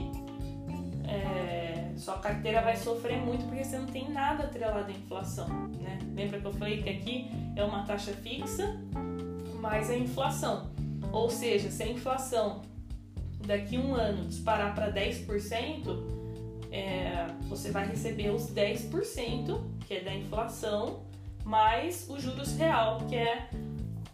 é, 1.06 1.92
sua 1.97 2.18
carteira 2.18 2.62
vai 2.62 2.76
sofrer 2.76 3.18
muito 3.18 3.44
porque 3.47 3.64
você 3.64 3.78
não 3.78 3.87
tem 3.87 4.08
nada 4.11 4.44
atrelado 4.44 4.90
à 4.90 4.90
inflação, 4.90 5.49
né? 5.80 5.99
Lembra 6.14 6.40
que 6.40 6.47
eu 6.47 6.52
falei 6.52 6.82
que 6.82 6.90
aqui 6.90 7.30
é 7.56 7.64
uma 7.64 7.85
taxa 7.85 8.12
fixa 8.12 8.76
mais 9.61 9.90
a 9.90 9.97
inflação. 9.97 10.70
Ou 11.12 11.30
seja, 11.30 11.70
se 11.70 11.82
a 11.82 11.88
inflação 11.88 12.62
daqui 13.46 13.76
a 13.76 13.80
um 13.80 13.94
ano 13.94 14.26
disparar 14.26 14.74
para 14.74 14.92
10%, 14.92 16.18
é, 16.70 17.26
você 17.48 17.70
vai 17.70 17.86
receber 17.86 18.30
os 18.30 18.52
10%, 18.52 19.60
que 19.86 19.94
é 19.94 20.00
da 20.00 20.14
inflação, 20.14 21.02
mais 21.44 22.08
o 22.10 22.18
juros 22.20 22.56
real, 22.56 22.98
que 23.08 23.16
é 23.16 23.48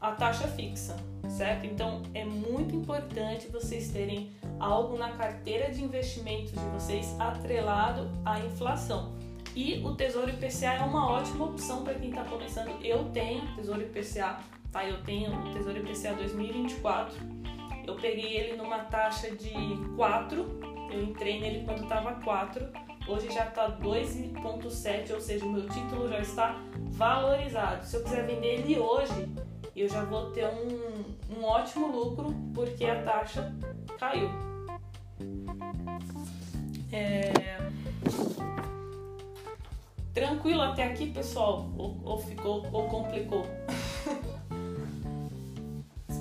a 0.00 0.12
taxa 0.12 0.46
fixa, 0.46 0.96
certo? 1.28 1.66
Então 1.66 2.02
é 2.14 2.24
muito 2.24 2.76
importante 2.76 3.48
vocês 3.48 3.88
terem 3.88 4.30
algo 4.60 4.96
na 4.96 5.10
carteira 5.12 5.72
de 5.72 5.82
investimentos 5.82 6.52
de 6.52 6.64
vocês 6.72 7.16
atrelado 7.18 8.08
à 8.24 8.38
inflação. 8.38 9.14
E 9.54 9.80
o 9.84 9.94
Tesouro 9.94 10.30
IPCA 10.30 10.74
é 10.74 10.80
uma 10.80 11.10
ótima 11.10 11.44
opção 11.44 11.84
para 11.84 11.94
quem 11.94 12.10
está 12.10 12.24
começando. 12.24 12.70
Eu 12.84 13.04
tenho 13.12 13.42
Tesouro 13.54 13.82
IPCA, 13.82 14.38
tá? 14.74 14.84
Eu 14.84 15.00
tenho 15.04 15.32
o 15.32 15.52
Tesouro 15.52 15.78
IPCA 15.78 16.14
2024. 16.14 17.16
Eu 17.86 17.94
peguei 17.94 18.36
ele 18.36 18.56
numa 18.56 18.80
taxa 18.80 19.30
de 19.30 19.52
4. 19.96 20.60
Eu 20.92 21.02
entrei 21.04 21.40
nele 21.40 21.64
quando 21.64 21.84
estava 21.84 22.14
4. 22.14 22.66
Hoje 23.06 23.32
já 23.32 23.44
está 23.44 23.70
2,7, 23.78 25.12
ou 25.12 25.20
seja, 25.20 25.44
o 25.44 25.52
meu 25.52 25.68
título 25.68 26.08
já 26.08 26.18
está 26.18 26.60
valorizado. 26.90 27.86
Se 27.86 27.96
eu 27.96 28.02
quiser 28.02 28.26
vender 28.26 28.60
ele 28.60 28.78
hoje, 28.78 29.28
eu 29.76 29.88
já 29.88 30.04
vou 30.04 30.30
ter 30.32 30.46
um, 30.46 31.38
um 31.38 31.44
ótimo 31.44 31.86
lucro 31.86 32.34
porque 32.54 32.84
a 32.84 33.02
taxa 33.02 33.54
caiu. 33.98 34.30
É... 36.90 37.32
Tranquilo 40.14 40.62
até 40.62 40.84
aqui, 40.84 41.10
pessoal? 41.10 41.70
Ou, 41.76 42.00
ou 42.04 42.18
ficou 42.18 42.64
ou 42.72 42.88
complicou? 42.88 43.44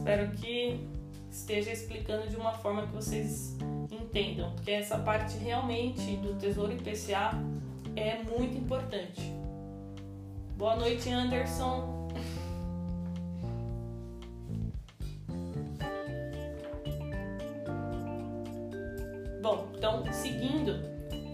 Espero 0.03 0.31
que 0.31 0.85
esteja 1.31 1.71
explicando 1.71 2.27
de 2.27 2.35
uma 2.35 2.51
forma 2.51 2.85
que 2.85 2.93
vocês 2.93 3.57
entendam, 3.89 4.51
porque 4.51 4.71
essa 4.71 4.97
parte 4.97 5.37
realmente 5.37 6.17
do 6.17 6.35
Tesouro 6.35 6.73
IPCA 6.73 7.31
é 7.95 8.21
muito 8.21 8.57
importante. 8.57 9.31
Boa 10.57 10.75
noite, 10.75 11.09
Anderson. 11.09 12.09
Bom, 19.41 19.69
então, 19.73 20.03
seguindo, 20.11 20.81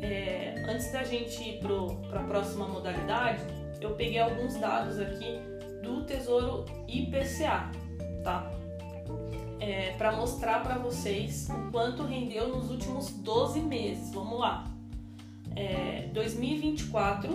é, 0.03 0.63
antes 0.69 0.91
da 0.91 1.03
gente 1.03 1.41
ir 1.41 1.59
para 2.07 2.19
a 2.19 2.23
próxima 2.23 2.67
modalidade, 2.67 3.41
eu 3.81 3.95
peguei 3.95 4.19
alguns 4.19 4.57
dados 4.57 4.99
aqui 4.99 5.39
do 5.81 6.03
Tesouro 6.05 6.65
IPCA, 6.87 7.71
tá? 8.23 8.58
É, 9.69 9.91
para 9.91 10.11
mostrar 10.11 10.63
para 10.63 10.79
vocês 10.79 11.47
o 11.47 11.71
quanto 11.71 12.01
rendeu 12.01 12.47
nos 12.47 12.71
últimos 12.71 13.11
12 13.11 13.59
meses. 13.59 14.11
Vamos 14.11 14.39
lá. 14.39 14.67
É, 15.55 16.09
2024, 16.11 17.29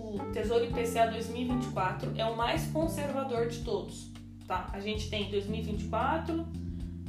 o 0.00 0.18
Tesouro 0.32 0.64
IPCA 0.64 1.06
2024 1.12 2.14
é 2.16 2.24
o 2.24 2.36
mais 2.36 2.66
conservador 2.72 3.46
de 3.46 3.60
todos, 3.60 4.10
tá? 4.48 4.68
A 4.72 4.80
gente 4.80 5.08
tem 5.08 5.30
2024, 5.30 6.44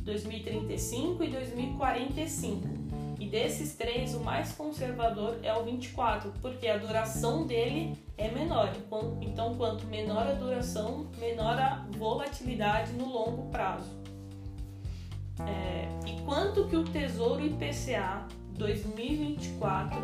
2035 0.03 1.23
e 1.23 1.29
2045. 1.29 2.67
E 3.19 3.25
desses 3.25 3.73
três, 3.73 4.13
o 4.13 4.19
mais 4.19 4.51
conservador 4.51 5.39
é 5.41 5.51
o 5.55 5.63
24, 5.63 6.31
porque 6.39 6.67
a 6.67 6.77
duração 6.77 7.47
dele 7.47 7.97
é 8.15 8.29
menor. 8.29 8.71
Então, 9.21 9.55
quanto 9.55 9.87
menor 9.87 10.27
a 10.27 10.33
duração, 10.33 11.07
menor 11.17 11.57
a 11.57 11.87
volatilidade 11.97 12.93
no 12.93 13.11
longo 13.11 13.49
prazo. 13.49 14.02
É, 15.41 15.89
e 16.07 16.21
quanto 16.21 16.67
que 16.67 16.75
o 16.75 16.83
Tesouro 16.83 17.43
IPCA 17.43 18.27
2024 18.51 19.97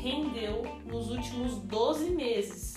rendeu 0.00 0.62
nos 0.86 1.10
últimos 1.10 1.56
12 1.58 2.10
meses? 2.10 2.76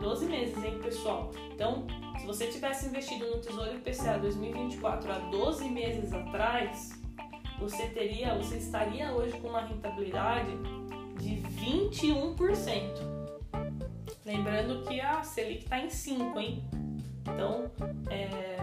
12 0.00 0.26
meses, 0.26 0.62
hein, 0.62 0.78
pessoal? 0.82 1.32
Então, 1.52 1.86
se 2.18 2.26
você 2.26 2.46
tivesse 2.46 2.86
investido 2.86 3.26
no 3.26 3.38
Tesouro 3.40 3.74
IPCA 3.74 4.18
2024 4.18 5.12
há 5.12 5.18
12 5.30 5.68
meses 5.68 6.12
atrás, 6.12 6.92
você 7.58 7.86
teria, 7.88 8.34
você 8.36 8.56
estaria 8.56 9.12
hoje 9.12 9.38
com 9.40 9.48
uma 9.48 9.60
rentabilidade 9.60 10.50
de 11.18 11.42
21%. 11.60 13.14
Lembrando 14.24 14.82
que 14.86 15.00
a 15.00 15.22
Selic 15.22 15.64
está 15.64 15.78
em 15.78 15.90
5, 15.90 16.38
hein? 16.40 16.64
Então, 17.22 17.70
é, 18.10 18.53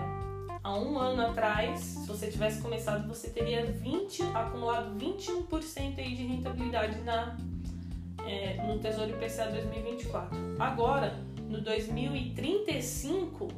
um 0.75 0.99
ano 0.99 1.27
atrás, 1.27 1.79
se 1.79 2.05
você 2.07 2.29
tivesse 2.29 2.61
começado, 2.61 3.07
você 3.07 3.29
teria 3.29 3.65
20, 3.65 4.21
acumulado 4.33 4.93
21% 4.97 5.97
aí 5.97 6.13
de 6.15 6.25
rentabilidade 6.25 6.99
na, 7.01 7.37
é, 8.25 8.61
no 8.63 8.79
Tesouro 8.79 9.11
IPCA 9.11 9.51
2024. 9.51 10.37
Agora, 10.59 11.13
no 11.49 11.61
2035, 11.61 13.49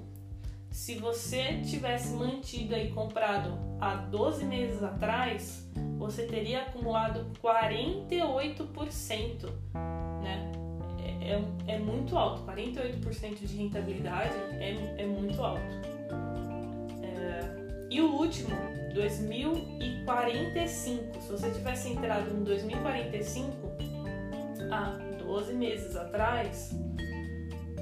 se 0.70 0.96
você 0.96 1.62
tivesse 1.62 2.14
mantido 2.16 2.76
e 2.76 2.90
comprado 2.90 3.60
há 3.80 3.96
12 3.96 4.44
meses 4.46 4.82
atrás, 4.82 5.70
você 5.98 6.26
teria 6.26 6.64
acumulado 6.64 7.28
48%, 7.42 9.52
né? 10.24 10.52
É, 11.00 11.34
é, 11.34 11.44
é 11.76 11.80
muito 11.80 12.18
alto, 12.18 12.44
48% 12.44 13.46
de 13.46 13.56
rentabilidade 13.56 14.34
é, 14.60 14.96
é 14.98 15.06
muito 15.06 15.42
alto. 15.42 15.93
E 17.94 18.02
o 18.02 18.12
último, 18.12 18.50
2045, 18.96 21.22
se 21.22 21.32
você 21.32 21.52
tivesse 21.52 21.90
entrado 21.90 22.34
no 22.34 22.44
2045, 22.44 23.52
há 24.72 24.98
12 25.20 25.54
meses 25.54 25.96
atrás, 25.96 26.76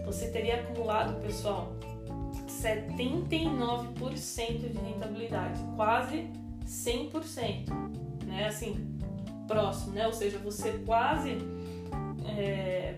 você 0.06 0.30
teria 0.30 0.56
acumulado, 0.56 1.18
pessoal, 1.22 1.74
79% 2.46 4.70
de 4.70 4.78
rentabilidade, 4.80 5.62
quase 5.78 6.30
100%, 6.66 7.70
né? 8.26 8.48
Assim, 8.48 8.98
próximo, 9.48 9.94
né? 9.94 10.08
Ou 10.08 10.14
seja, 10.14 10.38
você 10.40 10.74
quase, 10.86 11.38
é, 12.38 12.98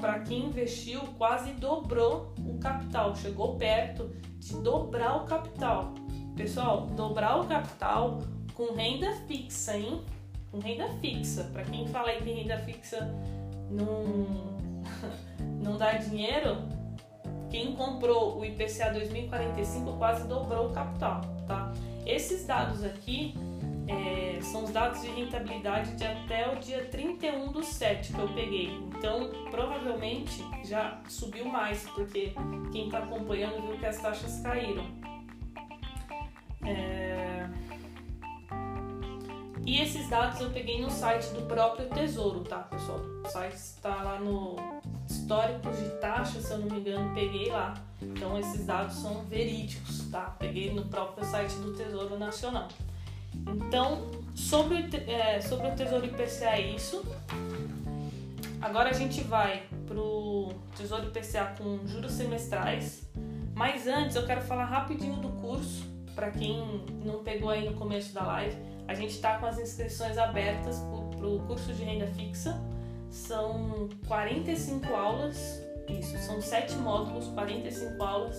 para 0.00 0.18
quem 0.18 0.46
investiu, 0.46 1.02
quase 1.16 1.52
dobrou 1.52 2.34
o 2.44 2.58
capital, 2.58 3.14
chegou 3.14 3.56
perto 3.56 4.10
de 4.40 4.56
dobrar 4.56 5.22
o 5.22 5.24
capital. 5.24 5.94
Pessoal, 6.38 6.86
dobrar 6.86 7.40
o 7.40 7.46
capital 7.46 8.22
com 8.54 8.72
renda 8.72 9.12
fixa, 9.26 9.76
hein? 9.76 10.00
Com 10.52 10.60
renda 10.60 10.88
fixa. 11.00 11.42
Para 11.52 11.64
quem 11.64 11.88
fala 11.88 12.10
aí 12.10 12.22
que 12.22 12.30
renda 12.30 12.56
fixa 12.58 13.12
não 13.68 14.56
não 15.60 15.76
dá 15.76 15.94
dinheiro, 15.94 16.58
quem 17.50 17.74
comprou 17.74 18.38
o 18.38 18.44
IPCA 18.44 18.92
2045 18.92 19.96
quase 19.96 20.28
dobrou 20.28 20.68
o 20.68 20.72
capital, 20.72 21.22
tá? 21.48 21.72
Esses 22.06 22.46
dados 22.46 22.84
aqui 22.84 23.34
é, 23.88 24.40
são 24.40 24.62
os 24.62 24.70
dados 24.70 25.02
de 25.02 25.08
rentabilidade 25.08 25.96
de 25.96 26.04
até 26.04 26.52
o 26.52 26.60
dia 26.60 26.84
31 26.84 27.50
do 27.50 27.64
7 27.64 28.12
que 28.12 28.18
eu 28.18 28.28
peguei. 28.28 28.70
Então, 28.96 29.28
provavelmente 29.50 30.44
já 30.64 31.00
subiu 31.08 31.46
mais, 31.46 31.82
porque 31.90 32.32
quem 32.70 32.84
está 32.84 32.98
acompanhando 32.98 33.60
viu 33.66 33.76
que 33.76 33.86
as 33.86 34.00
taxas 34.00 34.40
caíram. 34.40 34.86
É... 36.64 37.46
E 39.64 39.80
esses 39.82 40.08
dados 40.08 40.40
eu 40.40 40.50
peguei 40.50 40.80
no 40.80 40.90
site 40.90 41.28
do 41.34 41.42
próprio 41.42 41.88
Tesouro, 41.90 42.40
tá, 42.40 42.60
pessoal? 42.60 43.00
O 43.24 43.28
site 43.28 43.54
está 43.54 44.02
lá 44.02 44.18
no 44.18 44.56
históricos 45.08 45.78
de 45.78 45.90
taxa, 46.00 46.40
se 46.40 46.50
eu 46.50 46.58
não 46.58 46.70
me 46.70 46.80
engano, 46.80 47.14
peguei 47.14 47.50
lá. 47.50 47.74
Então 48.00 48.38
esses 48.38 48.64
dados 48.64 48.96
são 48.96 49.24
verídicos, 49.24 50.08
tá? 50.10 50.34
Peguei 50.38 50.72
no 50.72 50.86
próprio 50.86 51.24
site 51.26 51.54
do 51.56 51.74
Tesouro 51.74 52.18
Nacional. 52.18 52.68
Então, 53.46 54.10
sobre, 54.34 54.88
é, 55.06 55.40
sobre 55.40 55.68
o 55.68 55.74
Tesouro 55.76 56.06
IPCA 56.06 56.56
é 56.56 56.74
isso. 56.74 57.04
Agora 58.60 58.90
a 58.90 58.92
gente 58.92 59.20
vai 59.22 59.64
pro 59.86 60.52
Tesouro 60.76 61.08
IPCA 61.08 61.54
com 61.58 61.86
juros 61.86 62.12
semestrais. 62.12 63.06
Mas 63.54 63.86
antes 63.86 64.16
eu 64.16 64.24
quero 64.24 64.40
falar 64.40 64.64
rapidinho 64.64 65.16
do 65.16 65.28
curso, 65.40 65.84
para 66.18 66.32
quem 66.32 66.84
não 67.04 67.22
pegou 67.22 67.48
aí 67.48 67.64
no 67.64 67.76
começo 67.76 68.12
da 68.12 68.26
live. 68.26 68.56
A 68.88 68.94
gente 68.94 69.10
está 69.10 69.38
com 69.38 69.46
as 69.46 69.56
inscrições 69.56 70.18
abertas 70.18 70.80
para 71.16 71.28
o 71.28 71.38
curso 71.46 71.72
de 71.72 71.84
renda 71.84 72.08
fixa 72.08 72.60
são 73.08 73.88
45 74.06 74.94
aulas, 74.94 75.62
isso, 75.88 76.18
são 76.18 76.42
7 76.42 76.76
módulos, 76.76 77.28
45 77.28 78.02
aulas, 78.02 78.36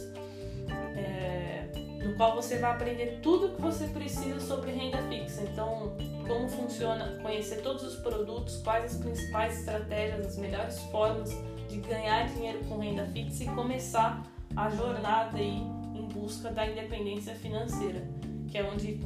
é, 0.95 1.69
no 2.03 2.15
qual 2.15 2.35
você 2.35 2.57
vai 2.57 2.71
aprender 2.71 3.19
tudo 3.23 3.47
o 3.47 3.55
que 3.55 3.61
você 3.61 3.87
precisa 3.87 4.41
sobre 4.41 4.71
renda 4.71 5.01
fixa. 5.03 5.41
Então, 5.43 5.95
como 6.27 6.49
funciona, 6.49 7.17
conhecer 7.21 7.61
todos 7.61 7.81
os 7.83 7.95
produtos, 7.95 8.57
quais 8.57 8.93
as 8.93 8.97
principais 8.97 9.59
estratégias, 9.59 10.25
as 10.25 10.37
melhores 10.37 10.77
formas 10.91 11.31
de 11.69 11.77
ganhar 11.77 12.27
dinheiro 12.27 12.59
com 12.65 12.77
renda 12.77 13.05
fixa 13.07 13.45
e 13.45 13.47
começar 13.47 14.21
a 14.55 14.69
jornada 14.69 15.37
aí 15.37 15.78
busca 16.29 16.51
da 16.51 16.67
independência 16.69 17.33
financeira, 17.33 18.07
que 18.47 18.55
é 18.55 18.63
onde 18.63 19.01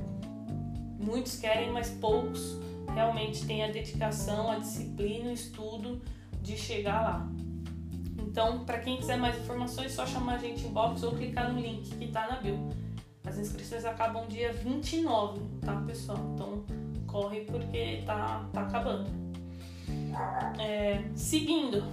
muitos 1.00 1.40
querem, 1.40 1.72
mas 1.72 1.90
poucos 1.90 2.60
realmente 2.94 3.46
tem 3.46 3.64
a 3.64 3.72
dedicação, 3.72 4.52
a 4.52 4.60
disciplina, 4.60 5.30
o 5.30 5.34
estudo 5.34 6.02
de 6.42 6.58
chegar 6.58 7.02
lá. 7.02 7.28
Então, 8.20 8.66
para 8.66 8.80
quem 8.80 8.98
quiser 8.98 9.16
mais 9.16 9.38
informações, 9.40 9.86
é 9.86 9.96
só 9.96 10.06
chamar 10.06 10.34
a 10.34 10.38
gente 10.38 10.66
em 10.66 10.72
box 10.72 11.02
ou 11.04 11.14
clicar 11.14 11.54
no 11.54 11.62
link 11.62 11.96
que 11.96 12.04
está 12.04 12.28
na 12.28 12.42
bio. 12.42 12.60
As 13.26 13.38
inscrições 13.38 13.86
acabam 13.86 14.28
dia 14.28 14.52
29, 14.52 15.40
tá, 15.62 15.82
pessoal? 15.88 16.18
Então, 16.34 16.66
corre 17.08 17.42
porque 17.42 18.04
tá, 18.06 18.50
tá 18.52 18.64
acabando. 18.64 19.10
É, 20.60 21.02
seguindo, 21.16 21.86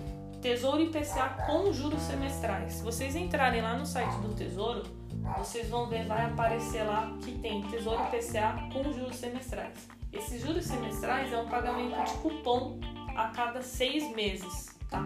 Tesouro 0.42 0.82
IPCA 0.82 1.44
com 1.46 1.72
juros 1.72 2.02
semestrais. 2.02 2.72
Se 2.72 2.82
vocês 2.82 3.14
entrarem 3.14 3.62
lá 3.62 3.78
no 3.78 3.86
site 3.86 4.16
do 4.22 4.34
Tesouro, 4.34 4.99
vocês 5.38 5.68
vão 5.68 5.86
ver, 5.86 6.06
vai 6.06 6.24
aparecer 6.26 6.82
lá 6.82 7.16
que 7.22 7.38
tem 7.38 7.62
Tesouro 7.62 8.02
IPCA 8.04 8.68
com 8.72 8.82
juros 8.92 9.16
semestrais. 9.16 9.88
Esses 10.12 10.40
juros 10.40 10.64
semestrais 10.64 11.32
é 11.32 11.38
um 11.38 11.48
pagamento 11.48 12.02
de 12.04 12.12
cupom 12.18 12.80
a 13.16 13.28
cada 13.28 13.62
seis 13.62 14.12
meses, 14.14 14.76
tá? 14.88 15.04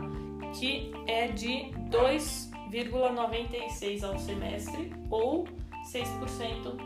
Que 0.55 0.91
é 1.07 1.29
de 1.29 1.71
2,96 1.91 4.03
ao 4.03 4.19
semestre 4.19 4.91
ou 5.11 5.47
6% 5.93 6.79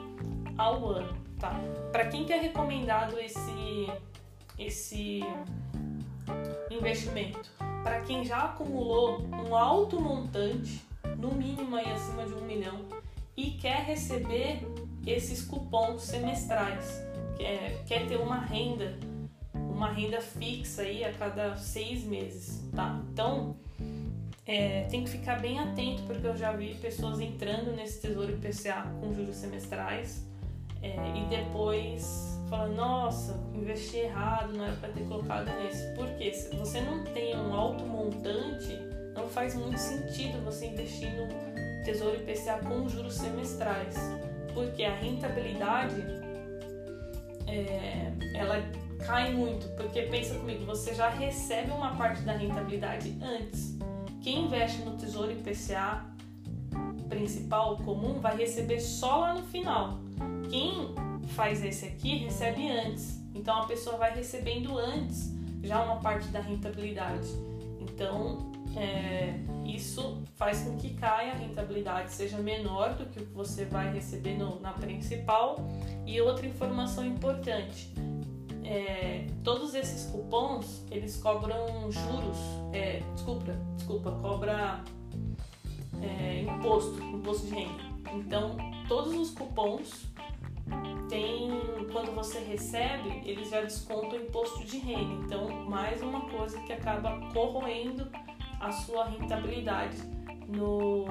ao 0.57 0.85
ano, 0.87 1.17
tá? 1.39 1.55
Para 1.93 2.09
quem 2.09 2.25
quer 2.25 2.41
recomendado 2.41 3.17
esse 3.19 3.87
esse 4.59 5.21
investimento? 6.69 7.49
Para 7.83 8.01
quem 8.01 8.25
já 8.25 8.47
acumulou 8.47 9.23
um 9.23 9.55
alto 9.55 10.01
montante, 10.01 10.83
no 11.17 11.33
mínimo 11.33 11.77
aí 11.77 11.89
acima 11.93 12.27
de 12.27 12.35
um 12.35 12.41
milhão, 12.41 12.81
e 13.39 13.53
quer 13.53 13.85
receber 13.85 14.67
esses 15.07 15.43
cupons 15.43 16.03
semestrais 16.03 17.01
quer, 17.37 17.85
quer 17.87 18.09
ter 18.09 18.17
uma 18.17 18.41
renda, 18.41 18.99
uma 19.55 19.89
renda 19.93 20.21
fixa 20.21 20.83
aí 20.83 21.05
a 21.05 21.13
cada 21.13 21.57
seis 21.57 22.03
meses, 22.03 22.69
tá? 22.75 23.01
Então 23.13 23.55
é, 24.45 24.89
tem 24.91 25.05
que 25.05 25.11
ficar 25.11 25.41
bem 25.41 25.61
atento 25.61 26.03
porque 26.03 26.27
eu 26.27 26.37
já 26.37 26.51
vi 26.51 26.75
pessoas 26.75 27.21
entrando 27.21 27.71
nesse 27.77 28.01
tesouro 28.01 28.33
IPCA 28.33 28.93
com 29.01 29.15
juros 29.15 29.37
semestrais 29.37 30.27
é, 30.83 30.97
e 31.17 31.25
depois 31.31 32.37
fala, 32.51 32.67
nossa, 32.67 33.39
investi 33.55 33.99
errado, 33.99 34.53
não 34.53 34.65
era 34.65 34.75
para 34.77 34.89
ter 34.89 35.05
colocado 35.05 35.47
nesse. 35.61 35.95
Porque 35.95 36.33
se 36.33 36.57
você 36.57 36.81
não 36.81 37.05
tem 37.05 37.37
um 37.37 37.55
alto 37.55 37.85
montante, 37.85 38.77
não 39.15 39.29
faz 39.29 39.55
muito 39.55 39.79
sentido 39.79 40.43
você 40.45 40.67
investir 40.67 41.09
Tesouro 41.85 42.17
IPCA 42.17 42.59
com 42.59 42.89
juros 42.89 43.15
semestrais. 43.15 43.97
Porque 44.55 44.85
a 44.85 44.95
rentabilidade 44.95 46.03
é, 47.47 48.13
ela 48.35 48.63
cai 49.07 49.33
muito. 49.33 49.69
Porque 49.77 50.03
pensa 50.03 50.35
comigo, 50.35 50.65
você 50.65 50.95
já 50.95 51.09
recebe 51.09 51.71
uma 51.71 51.97
parte 51.97 52.23
da 52.23 52.33
rentabilidade 52.33 53.17
antes. 53.23 53.77
Quem 54.23 54.45
investe 54.47 54.83
no 54.83 54.97
Tesouro 54.97 55.33
IPCA 55.33 56.05
principal 57.09 57.79
comum 57.79 58.21
vai 58.21 58.37
receber 58.37 58.81
só 58.81 59.17
lá 59.17 59.35
no 59.35 59.43
final. 59.45 59.99
Quem 60.51 60.95
faz 61.29 61.65
esse 61.65 61.87
aqui 61.87 62.19
recebe 62.19 62.71
antes. 62.71 63.19
Então 63.35 63.63
a 63.63 63.67
pessoa 63.67 63.97
vai 63.97 64.15
recebendo 64.15 64.77
antes 64.79 65.35
já 65.63 65.83
uma 65.83 65.97
parte 65.97 66.29
da 66.29 66.41
rentabilidade. 66.41 67.29
Então 67.81 68.53
é, 68.79 69.35
isso 69.65 70.23
faz 70.37 70.63
com 70.63 70.77
que 70.77 70.95
caia 70.95 71.33
a 71.33 71.37
rentabilidade, 71.37 72.13
seja 72.13 72.39
menor 72.39 72.95
do 72.95 73.07
que 73.07 73.19
o 73.19 73.27
que 73.27 73.33
você 73.33 73.65
vai 73.65 73.93
receber 73.93 74.39
no, 74.39 74.61
na 74.61 74.73
principal. 74.73 75.57
E 76.07 76.21
outra 76.21 76.47
informação 76.47 77.05
importante: 77.05 77.93
é, 78.65 79.27
todos 79.43 79.75
esses 79.75 80.09
cupons 80.11 80.85
eles 80.91 81.17
cobram 81.17 81.91
juros, 81.91 82.39
é, 82.73 83.03
desculpa, 83.15 83.53
desculpa, 83.77 84.13
cobra 84.13 84.85
é, 86.01 86.43
imposto, 86.43 87.03
imposto 87.03 87.47
de 87.49 87.55
renda. 87.55 87.83
Então 88.15 88.57
todos 88.89 89.13
os 89.15 89.31
cupons 89.33 90.07
tem 91.09 91.51
quando 91.91 92.15
você 92.15 92.39
recebe 92.41 93.23
eles 93.25 93.49
já 93.49 93.63
descontam 93.63 94.13
o 94.13 94.23
imposto 94.23 94.65
de 94.65 94.79
renda. 94.79 95.25
Então 95.25 95.49
mais 95.69 96.01
uma 96.01 96.21
coisa 96.29 96.61
que 96.61 96.73
acaba 96.73 97.19
corroendo 97.33 98.09
a 98.61 98.73
sua 98.73 99.05
rentabilidade 99.07 99.97
no, 100.49 101.07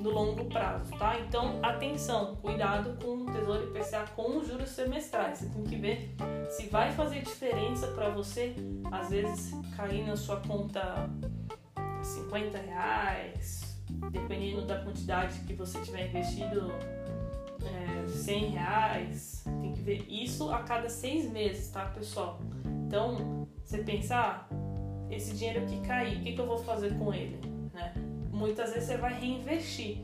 no 0.00 0.10
longo 0.10 0.44
prazo, 0.46 0.90
tá? 0.98 1.18
Então, 1.20 1.58
atenção, 1.62 2.36
cuidado 2.36 2.96
com 3.02 3.24
o 3.24 3.26
Tesouro 3.32 3.64
IPCA 3.64 4.04
com 4.14 4.38
os 4.38 4.46
juros 4.46 4.70
semestrais. 4.70 5.38
Você 5.38 5.48
tem 5.48 5.64
que 5.64 5.76
ver 5.76 6.14
se 6.48 6.66
vai 6.68 6.92
fazer 6.92 7.22
diferença 7.22 7.88
para 7.88 8.08
você, 8.10 8.54
às 8.90 9.10
vezes 9.10 9.52
cair 9.76 10.06
na 10.06 10.16
sua 10.16 10.40
conta 10.40 11.10
50 12.02 12.58
reais, 12.58 13.78
dependendo 14.10 14.62
da 14.62 14.80
quantidade 14.80 15.40
que 15.40 15.54
você 15.54 15.80
tiver 15.80 16.08
investido, 16.08 16.70
é, 17.64 18.08
100 18.08 18.50
reais. 18.50 19.44
Tem 19.60 19.72
que 19.72 19.80
ver 19.80 20.06
isso 20.08 20.50
a 20.52 20.62
cada 20.62 20.88
seis 20.88 21.30
meses, 21.30 21.70
tá, 21.70 21.86
pessoal? 21.86 22.40
Então, 22.86 23.46
você 23.64 23.78
pensar, 23.78 24.48
ah, 24.50 24.56
esse 25.10 25.34
dinheiro 25.34 25.66
que 25.66 25.80
cair, 25.86 26.18
o 26.18 26.20
que, 26.22 26.32
que 26.32 26.40
eu 26.40 26.46
vou 26.46 26.58
fazer 26.58 26.96
com 26.98 27.12
ele? 27.12 27.40
Né? 27.72 27.92
Muitas 28.30 28.72
vezes 28.72 28.88
você 28.88 28.96
vai 28.96 29.14
reinvestir. 29.14 29.98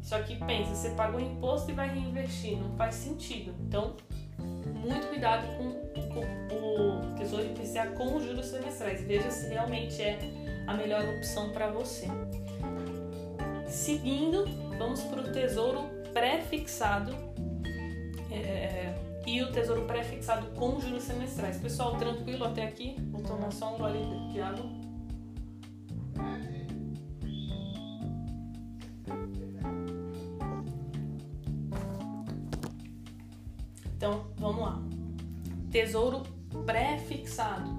Só 0.00 0.22
que 0.22 0.36
pensa, 0.36 0.74
você 0.74 0.90
pagou 0.90 1.20
imposto 1.20 1.70
e 1.70 1.74
vai 1.74 1.88
reinvestir, 1.88 2.56
não 2.56 2.70
faz 2.76 2.94
sentido. 2.94 3.54
Então, 3.60 3.96
muito 4.38 5.08
cuidado 5.08 5.46
com, 5.56 5.72
com 6.14 6.54
o 6.54 7.14
Tesouro 7.16 7.44
IPCA 7.44 7.88
com 7.96 8.16
os 8.16 8.24
juros 8.24 8.46
semestrais. 8.46 9.02
Veja 9.02 9.30
se 9.30 9.48
realmente 9.48 10.00
é 10.00 10.18
a 10.66 10.74
melhor 10.74 11.04
opção 11.16 11.50
para 11.50 11.68
você. 11.70 12.06
Seguindo, 13.66 14.44
vamos 14.78 15.02
para 15.02 15.20
o 15.20 15.32
Tesouro 15.32 15.90
pré-fixado. 16.12 17.12
É, 18.30 18.94
e 19.28 19.42
o 19.42 19.52
tesouro 19.52 19.82
pré-fixado 19.82 20.46
com 20.52 20.80
juros 20.80 21.02
semestrais. 21.02 21.58
Pessoal, 21.58 21.98
tranquilo 21.98 22.46
até 22.46 22.64
aqui? 22.64 22.96
Vou 23.10 23.20
tomar 23.22 23.52
só 23.52 23.74
um 23.74 23.78
gole 23.78 23.98
de 24.32 24.40
água. 24.40 24.64
Então, 33.94 34.24
vamos 34.38 34.62
lá. 34.62 34.82
Tesouro 35.70 36.22
pré-fixado. 36.64 37.70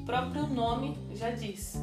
O 0.00 0.04
próprio 0.04 0.48
nome 0.48 0.98
já 1.14 1.30
diz. 1.30 1.80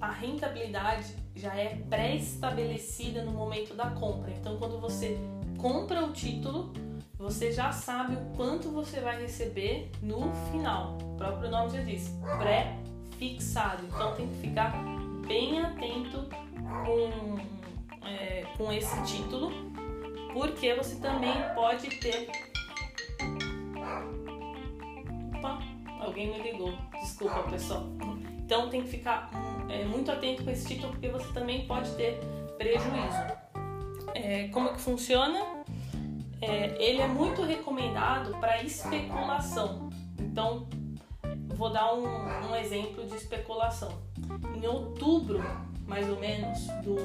A 0.00 0.10
rentabilidade 0.10 1.14
já 1.36 1.54
é 1.54 1.76
pré-estabelecida 1.88 3.22
no 3.22 3.30
momento 3.30 3.72
da 3.74 3.90
compra. 3.90 4.32
Então, 4.32 4.56
quando 4.56 4.80
você 4.80 5.16
compra 5.58 6.04
o 6.04 6.12
título, 6.12 6.72
você 7.20 7.52
já 7.52 7.70
sabe 7.70 8.14
o 8.14 8.34
quanto 8.34 8.70
você 8.70 8.98
vai 8.98 9.20
receber 9.20 9.90
no 10.00 10.32
final. 10.50 10.96
O 11.02 11.16
próprio 11.18 11.50
nome 11.50 11.70
já 11.70 11.82
diz, 11.82 12.18
pré-fixado. 12.38 13.84
Então 13.86 14.14
tem 14.14 14.26
que 14.26 14.36
ficar 14.36 14.72
bem 15.28 15.60
atento 15.60 16.26
com, 16.86 17.36
é, 18.08 18.44
com 18.56 18.72
esse 18.72 19.02
título, 19.04 19.52
porque 20.32 20.74
você 20.74 20.96
também 20.96 21.34
pode 21.54 21.90
ter. 21.96 22.30
Opa, 25.36 25.58
alguém 26.00 26.32
me 26.32 26.42
ligou. 26.42 26.72
Desculpa, 27.02 27.42
pessoal. 27.50 27.86
Então 28.38 28.70
tem 28.70 28.82
que 28.82 28.88
ficar 28.88 29.30
é, 29.68 29.84
muito 29.84 30.10
atento 30.10 30.42
com 30.42 30.50
esse 30.50 30.66
título, 30.66 30.92
porque 30.92 31.10
você 31.10 31.30
também 31.34 31.66
pode 31.66 31.90
ter 31.96 32.18
prejuízo. 32.56 33.40
É, 34.14 34.48
como 34.48 34.72
que 34.72 34.80
funciona? 34.80 35.59
É, 36.40 36.82
ele 36.82 37.00
é 37.00 37.06
muito 37.06 37.42
recomendado 37.42 38.36
para 38.38 38.62
especulação. 38.62 39.90
Então, 40.18 40.68
vou 41.54 41.70
dar 41.70 41.94
um, 41.94 42.06
um, 42.50 42.56
exemplo 42.56 43.06
de 43.06 43.14
especulação. 43.14 43.92
Em 44.54 44.66
outubro, 44.66 45.40
mais 45.86 46.08
ou 46.08 46.18
menos, 46.18 46.66
do, 46.82 46.96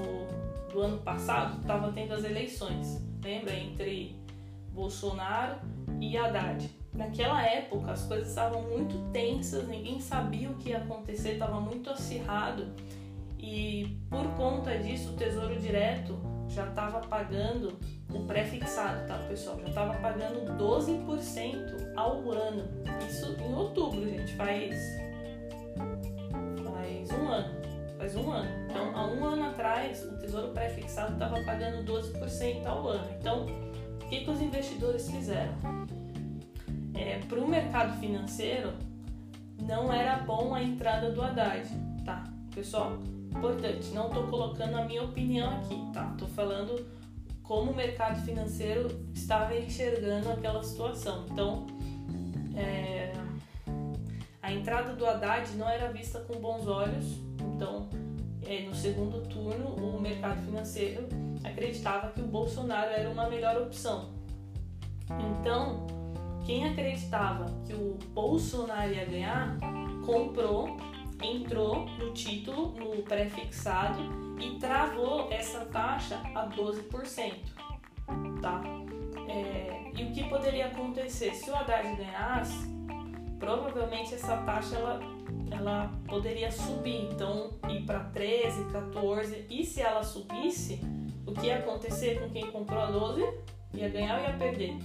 do 0.72 0.82
ano 0.82 0.98
passado, 1.00 1.60
estava 1.60 1.92
tendo 1.92 2.14
as 2.14 2.24
eleições, 2.24 3.02
lembra? 3.24 3.54
Entre 3.54 4.16
Bolsonaro 4.72 5.58
e 6.00 6.18
Haddad. 6.18 6.70
Naquela 6.94 7.46
época, 7.46 7.92
as 7.92 8.04
coisas 8.04 8.30
estavam 8.30 8.62
muito 8.62 8.98
tensas, 9.12 9.68
ninguém 9.68 10.00
sabia 10.00 10.50
o 10.50 10.56
que 10.56 10.70
ia 10.70 10.78
acontecer, 10.78 11.34
estava 11.34 11.60
muito 11.60 11.90
acirrado. 11.90 12.74
E 13.38 14.00
por 14.10 14.26
conta 14.36 14.78
disso, 14.78 15.12
o 15.12 15.16
Tesouro 15.18 15.60
Direto 15.60 16.18
já 16.48 16.68
estava 16.70 17.02
pagando 17.02 17.78
o 18.16 18.26
pré-fixado, 18.26 19.08
tá, 19.08 19.18
pessoal? 19.28 19.60
Já 19.62 19.68
estava 19.68 19.94
pagando 19.96 20.52
12% 20.58 21.94
ao 21.96 22.32
ano. 22.32 22.64
Isso 23.08 23.36
em 23.40 23.54
outubro, 23.54 24.08
gente, 24.08 24.34
faz 24.36 24.76
faz 26.64 27.12
um 27.12 27.28
ano. 27.28 27.66
Faz 27.98 28.16
um 28.16 28.32
ano. 28.32 28.50
Então, 28.70 28.96
há 28.96 29.08
um 29.08 29.26
ano 29.26 29.46
atrás, 29.46 30.04
o 30.04 30.18
Tesouro 30.18 30.50
Pré-Fixado 30.50 31.14
estava 31.14 31.42
pagando 31.44 31.86
12% 31.92 32.66
ao 32.66 32.88
ano. 32.88 33.08
Então, 33.20 33.46
o 33.46 34.08
que, 34.08 34.24
que 34.24 34.30
os 34.30 34.42
investidores 34.42 35.10
fizeram? 35.10 35.54
É, 36.94 37.20
Para 37.28 37.40
o 37.40 37.48
mercado 37.48 38.00
financeiro, 38.00 38.74
não 39.62 39.92
era 39.92 40.18
bom 40.18 40.54
a 40.54 40.62
entrada 40.62 41.12
do 41.12 41.22
Haddad, 41.22 41.68
tá? 42.04 42.24
Pessoal, 42.54 42.98
importante, 43.32 43.90
não 43.90 44.08
estou 44.08 44.28
colocando 44.28 44.76
a 44.76 44.86
minha 44.86 45.04
opinião 45.04 45.58
aqui, 45.58 45.82
tá? 45.94 46.10
Estou 46.14 46.28
falando 46.30 46.86
como 47.48 47.72
o 47.72 47.76
mercado 47.76 48.24
financeiro 48.24 48.90
estava 49.14 49.56
enxergando 49.56 50.32
aquela 50.32 50.64
situação. 50.64 51.26
Então, 51.32 51.68
é, 52.56 53.14
a 54.42 54.52
entrada 54.52 54.94
do 54.94 55.06
Haddad 55.06 55.56
não 55.56 55.70
era 55.70 55.92
vista 55.92 56.20
com 56.20 56.40
bons 56.40 56.68
olhos. 56.68 57.20
Então, 57.40 57.90
é, 58.46 58.62
no 58.62 58.76
segundo 58.76 59.22
turno, 59.28 59.76
o 59.76 60.00
mercado 60.00 60.42
financeiro 60.44 61.08
acreditava 61.44 62.12
que 62.12 62.22
o 62.22 62.28
Bolsonaro 62.28 62.92
era 62.92 63.10
uma 63.10 63.30
melhor 63.30 63.62
opção. 63.62 64.14
Então, 65.10 65.86
quem 66.46 66.66
acreditava 66.66 67.46
que 67.66 67.74
o 67.74 67.98
Bolsonaro 68.14 68.94
ia 68.94 69.06
ganhar, 69.06 69.58
comprou 70.06 70.78
entrou 71.26 71.86
no 71.98 72.14
título, 72.14 72.72
no 72.72 73.02
pré-fixado 73.04 74.00
e 74.40 74.60
travou 74.60 75.32
essa 75.32 75.66
taxa 75.66 76.22
a 76.36 76.48
12%. 76.48 77.34
Tá? 78.42 78.62
É, 79.28 79.92
e 79.98 80.04
o 80.04 80.12
que 80.12 80.24
poderia 80.30 80.68
acontecer? 80.68 81.34
Se 81.34 81.50
o 81.50 81.56
Haddad 81.56 81.96
ganhasse, 81.96 82.68
provavelmente 83.40 84.14
essa 84.14 84.38
taxa 84.38 84.76
ela, 84.76 85.00
ela 85.52 85.92
poderia 86.08 86.52
subir, 86.52 87.10
então 87.12 87.52
ir 87.70 87.86
para 87.86 88.02
13, 88.06 88.66
14. 88.66 89.46
E 89.50 89.66
se 89.66 89.82
ela 89.82 90.04
subisse, 90.04 90.80
o 91.26 91.34
que 91.34 91.48
ia 91.48 91.58
acontecer 91.58 92.20
com 92.20 92.30
quem 92.30 92.52
comprou 92.52 92.80
a 92.80 92.92
12? 92.92 93.22
Ia 93.74 93.90
ganhar 93.90 94.20
ou 94.20 94.24
ia 94.24 94.34
perder? 94.34 94.78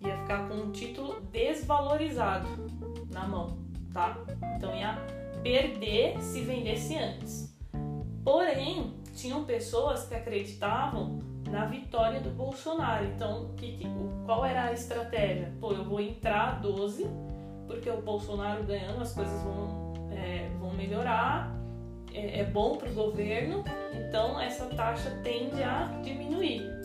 Ia 0.00 0.18
ficar 0.18 0.48
com 0.48 0.54
um 0.54 0.72
título 0.72 1.20
desvalorizado 1.32 2.48
na 3.10 3.26
mão 3.26 3.65
tá? 3.96 4.14
Então 4.56 4.76
ia 4.76 4.94
perder 5.42 6.20
se 6.20 6.42
vendesse 6.42 6.96
antes. 6.96 7.56
Porém, 8.22 8.94
tinham 9.14 9.44
pessoas 9.44 10.06
que 10.06 10.14
acreditavam 10.14 11.18
na 11.50 11.64
vitória 11.64 12.20
do 12.20 12.30
Bolsonaro. 12.30 13.06
Então, 13.06 13.54
que, 13.56 13.78
que, 13.78 13.86
qual 14.26 14.44
era 14.44 14.64
a 14.64 14.72
estratégia? 14.72 15.52
Pô, 15.58 15.72
eu 15.72 15.84
vou 15.84 16.00
entrar 16.00 16.60
12, 16.60 17.08
porque 17.66 17.88
o 17.88 18.02
Bolsonaro 18.02 18.64
ganhando 18.64 19.00
as 19.00 19.14
coisas 19.14 19.42
vão, 19.42 19.94
é, 20.10 20.50
vão 20.58 20.74
melhorar, 20.74 21.56
é, 22.12 22.40
é 22.40 22.44
bom 22.44 22.76
para 22.76 22.90
o 22.90 22.92
governo, 22.92 23.64
então 23.94 24.38
essa 24.38 24.66
taxa 24.66 25.10
tende 25.22 25.62
a 25.62 25.84
diminuir? 26.02 26.75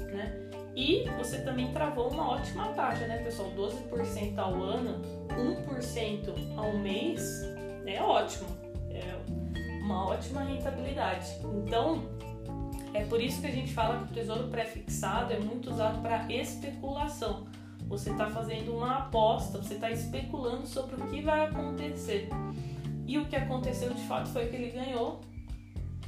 E 0.76 1.04
você 1.18 1.42
também 1.42 1.72
travou 1.72 2.10
uma 2.10 2.32
ótima 2.32 2.70
taxa, 2.70 3.06
né, 3.06 3.18
pessoal? 3.18 3.52
12% 3.52 4.38
ao 4.38 4.54
ano, 4.56 5.02
1% 5.30 6.58
ao 6.58 6.78
mês, 6.78 7.44
é 7.86 8.02
ótimo. 8.02 8.48
É 8.90 9.16
uma 9.84 10.08
ótima 10.08 10.44
rentabilidade. 10.44 11.28
Então, 11.44 12.04
é 12.94 13.04
por 13.06 13.22
isso 13.22 13.42
que 13.42 13.48
a 13.48 13.52
gente 13.52 13.74
fala 13.74 14.00
que 14.00 14.12
o 14.12 14.16
tesouro 14.16 14.48
pré-fixado 14.48 15.34
é 15.34 15.40
muito 15.40 15.70
usado 15.72 16.02
para 16.02 16.32
especulação. 16.32 17.48
Você 17.88 18.12
está 18.12 18.30
fazendo 18.30 18.74
uma 18.74 19.00
aposta, 19.00 19.58
você 19.58 19.74
está 19.74 19.92
especulando 19.92 20.66
sobre 20.66 20.96
o 20.96 21.08
que 21.08 21.22
vai 21.22 21.46
acontecer. 21.46 22.30
E 23.06 23.18
o 23.18 23.26
que 23.26 23.36
aconteceu 23.36 23.94
de 23.94 24.02
fato 24.04 24.30
foi 24.30 24.48
que 24.48 24.56
ele 24.56 24.72
ganhou, 24.72 25.20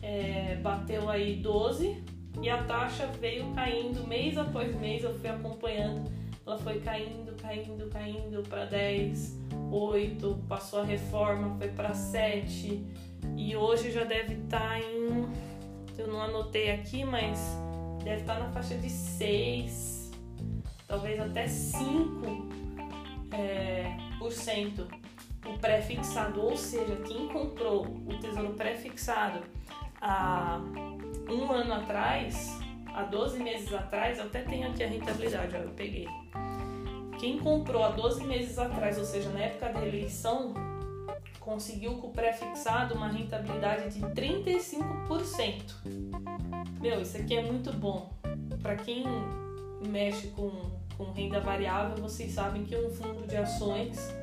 é, 0.01 0.55
bateu 0.61 1.09
aí 1.09 1.35
12 1.35 2.01
e 2.41 2.49
a 2.49 2.63
taxa 2.63 3.07
veio 3.19 3.53
caindo 3.53 4.07
mês 4.07 4.37
após 4.37 4.75
mês. 4.75 5.03
Eu 5.03 5.17
fui 5.17 5.29
acompanhando, 5.29 6.11
ela 6.45 6.57
foi 6.57 6.79
caindo, 6.79 7.35
caindo, 7.41 7.89
caindo 7.89 8.43
para 8.47 8.65
10, 8.65 9.39
8, 9.71 10.43
passou 10.47 10.81
a 10.81 10.83
reforma, 10.83 11.55
foi 11.57 11.69
para 11.69 11.93
7 11.93 12.85
e 13.37 13.55
hoje 13.55 13.91
já 13.91 14.03
deve 14.03 14.35
estar 14.35 14.59
tá 14.59 14.79
em 14.79 15.53
eu 15.97 16.07
não 16.07 16.21
anotei 16.21 16.71
aqui, 16.71 17.05
mas 17.05 17.39
deve 18.03 18.21
estar 18.21 18.39
na 18.39 18.49
faixa 18.49 18.75
de 18.75 18.89
6, 18.89 20.11
talvez 20.87 21.19
até 21.19 21.47
5 21.47 22.49
é, 23.31 23.95
por 24.17 24.31
cento 24.31 24.87
o 25.45 25.57
pré-fixado, 25.59 26.41
ou 26.41 26.55
seja, 26.55 26.95
quem 27.05 27.27
comprou 27.27 27.85
o 27.85 28.17
tesouro 28.19 28.53
pré-fixado 28.53 29.41
há 30.03 30.59
um 31.29 31.51
ano 31.51 31.73
atrás, 31.73 32.59
há 32.93 33.03
12 33.03 33.41
meses 33.41 33.73
atrás, 33.73 34.19
eu 34.19 34.25
até 34.25 34.41
tenho 34.41 34.69
aqui 34.69 34.83
a 34.83 34.87
rentabilidade, 34.87 35.55
ó, 35.55 35.59
eu 35.59 35.69
peguei. 35.69 36.07
Quem 37.17 37.39
comprou 37.39 37.83
há 37.83 37.89
12 37.91 38.25
meses 38.25 38.59
atrás, 38.59 38.97
ou 38.97 39.05
seja, 39.05 39.29
na 39.29 39.39
época 39.39 39.69
da 39.69 39.87
eleição, 39.87 40.53
conseguiu 41.39 41.95
com 41.95 42.07
o 42.07 42.11
pré-fixado 42.11 42.95
uma 42.95 43.07
rentabilidade 43.07 43.93
de 43.93 44.01
35%. 44.01 45.73
Meu, 46.81 47.01
isso 47.01 47.17
aqui 47.17 47.37
é 47.37 47.41
muito 47.41 47.71
bom. 47.71 48.11
Para 48.61 48.75
quem 48.75 49.05
mexe 49.87 50.27
com, 50.27 50.51
com 50.97 51.11
renda 51.13 51.39
variável, 51.39 51.95
vocês 51.97 52.33
sabem 52.33 52.65
que 52.65 52.75
um 52.75 52.89
fundo 52.89 53.25
de 53.25 53.37
ações 53.37 54.13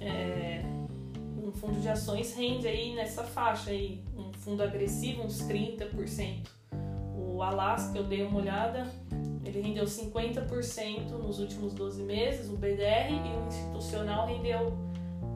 é, 0.00 0.62
um 1.46 1.52
fundo 1.52 1.80
de 1.80 1.88
ações 1.88 2.34
rende 2.34 2.66
aí 2.66 2.94
nessa 2.94 3.22
faixa 3.22 3.70
aí, 3.70 4.02
um 4.16 4.25
fundo 4.46 4.62
agressivo 4.62 5.24
uns 5.24 5.42
30%. 5.42 6.46
O 7.16 7.42
Alaska 7.42 7.98
eu 7.98 8.04
dei 8.04 8.22
uma 8.22 8.38
olhada, 8.38 8.86
ele 9.44 9.60
rendeu 9.60 9.84
50% 9.84 11.10
nos 11.10 11.40
últimos 11.40 11.74
12 11.74 12.04
meses, 12.04 12.48
o 12.48 12.56
BDR 12.56 13.10
e 13.10 13.36
o 13.36 13.46
institucional 13.48 14.28
rendeu 14.28 14.72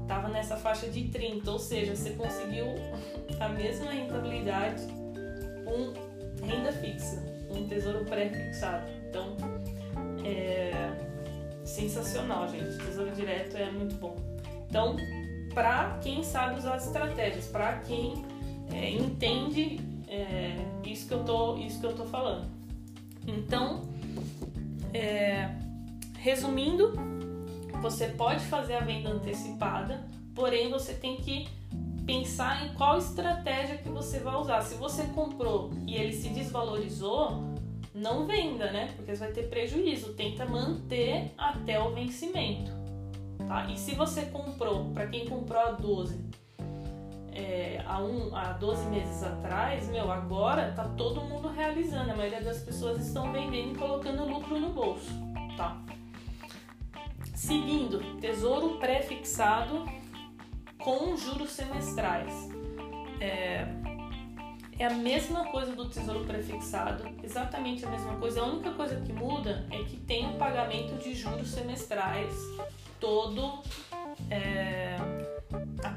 estava 0.03 0.29
nessa 0.29 0.57
faixa 0.57 0.89
de 0.89 1.09
30, 1.09 1.51
ou 1.51 1.59
seja, 1.59 1.95
você 1.95 2.11
conseguiu 2.11 2.67
a 3.41 3.49
mesma 3.49 3.91
rentabilidade 3.91 4.83
com 5.65 6.47
renda 6.47 6.73
fixa, 6.73 7.21
um 7.51 7.67
tesouro 7.67 8.05
pré-fixado. 8.05 8.89
Então, 9.09 9.37
é 10.25 10.93
sensacional, 11.65 12.49
gente. 12.49 12.79
Tesouro 12.79 13.11
direto 13.11 13.57
é 13.57 13.71
muito 13.73 13.97
bom. 13.97 14.17
Então, 14.69 14.97
para 15.53 15.99
quem 16.01 16.23
sabe 16.23 16.59
usar 16.59 16.75
as 16.75 16.87
estratégias, 16.87 17.49
para 17.49 17.79
quem 17.81 18.25
é, 18.73 18.91
entende 18.91 19.81
é, 20.09 20.57
isso 20.85 21.07
que 21.07 21.15
eu 21.15 21.25
tô, 21.25 21.57
isso 21.57 21.81
que 21.81 21.87
eu 21.87 21.95
tô 21.95 22.05
falando. 22.05 22.49
Então, 23.27 23.83
é, 24.93 25.49
resumindo, 26.19 26.93
você 27.81 28.09
pode 28.09 28.45
fazer 28.45 28.75
a 28.75 28.81
venda 28.81 29.11
antecipada, 29.11 30.07
porém 30.35 30.71
você 30.71 30.95
tem 30.95 31.17
que 31.17 31.49
pensar 32.05 32.67
em 32.67 32.75
qual 32.75 32.99
estratégia 32.99 33.79
que 33.79 33.89
você 33.89 34.19
vai 34.19 34.35
usar. 34.35 34.61
Se 34.63 34.75
você 34.75 35.05
comprou 35.05 35.71
e 35.87 35.95
ele 35.95 36.13
se 36.13 36.29
desvalorizou, 36.31 37.45
não 37.95 38.27
venda, 38.27 38.71
né? 38.73 38.93
Porque 38.97 39.15
você 39.15 39.25
vai 39.25 39.33
ter 39.33 39.49
prejuízo. 39.49 40.15
Tenta 40.15 40.45
manter 40.45 41.33
até 41.37 41.81
o 41.81 41.93
vencimento. 41.93 42.73
Tá? 43.47 43.71
E 43.71 43.79
se 43.79 43.95
você 43.95 44.23
comprou, 44.27 44.91
para 44.93 45.07
quem 45.07 45.27
comprou 45.27 45.61
a 45.61 45.71
12, 45.73 46.17
é, 46.17 46.40
há, 47.91 47.99
um, 47.99 48.35
há 48.35 48.53
12 48.53 48.87
meses 48.87 49.23
atrás, 49.23 49.89
meu, 49.89 50.11
agora 50.11 50.73
tá 50.73 50.85
todo 50.97 51.21
mundo 51.23 51.49
realizando. 51.49 52.13
A 52.13 52.17
maioria 52.17 52.41
das 52.41 52.63
pessoas 52.63 53.05
estão 53.05 53.33
vendendo 53.33 53.75
e 53.75 53.79
colocando 53.79 54.25
lucro 54.25 54.59
no 54.59 54.71
bolso, 54.71 55.11
tá? 55.57 55.83
Seguindo, 57.35 58.21
tesouro 58.21 58.79
pré-fixado 58.79 59.87
com 60.79 61.17
juros 61.17 61.51
semestrais. 61.51 62.33
É, 63.21 63.67
é 64.79 64.87
a 64.87 64.95
mesma 64.95 65.47
coisa 65.47 65.75
do 65.75 65.89
tesouro 65.89 66.25
pré-fixado, 66.25 67.05
exatamente 67.23 67.85
a 67.85 67.91
mesma 67.91 68.17
coisa. 68.17 68.41
A 68.41 68.45
única 68.45 68.71
coisa 68.73 69.01
que 69.01 69.13
muda 69.13 69.67
é 69.71 69.83
que 69.85 69.97
tem 69.97 70.27
o 70.27 70.31
um 70.31 70.39
pagamento 70.39 70.97
de 71.03 71.15
juros 71.15 71.49
semestrais 71.49 72.35
todo 73.01 73.63
é, 74.31 74.90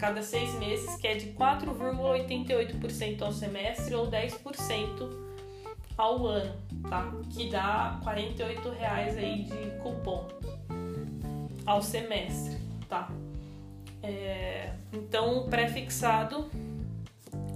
cada 0.03 0.21
seis 0.21 0.53
meses, 0.55 0.97
que 0.97 1.07
é 1.07 1.15
de 1.15 1.27
4,88% 1.27 3.21
ao 3.21 3.31
semestre 3.31 3.95
ou 3.95 4.11
10% 4.11 5.09
ao 5.97 6.27
ano, 6.27 6.53
tá? 6.89 7.09
Que 7.29 7.49
dá 7.49 8.01
48 8.03 8.69
reais 8.71 9.17
aí 9.17 9.43
de 9.43 9.79
cupom 9.81 10.27
ao 11.65 11.81
semestre, 11.81 12.57
tá? 12.89 13.09
É, 14.01 14.73
então, 14.91 15.37
o 15.37 15.47
pré-fixado 15.47 16.51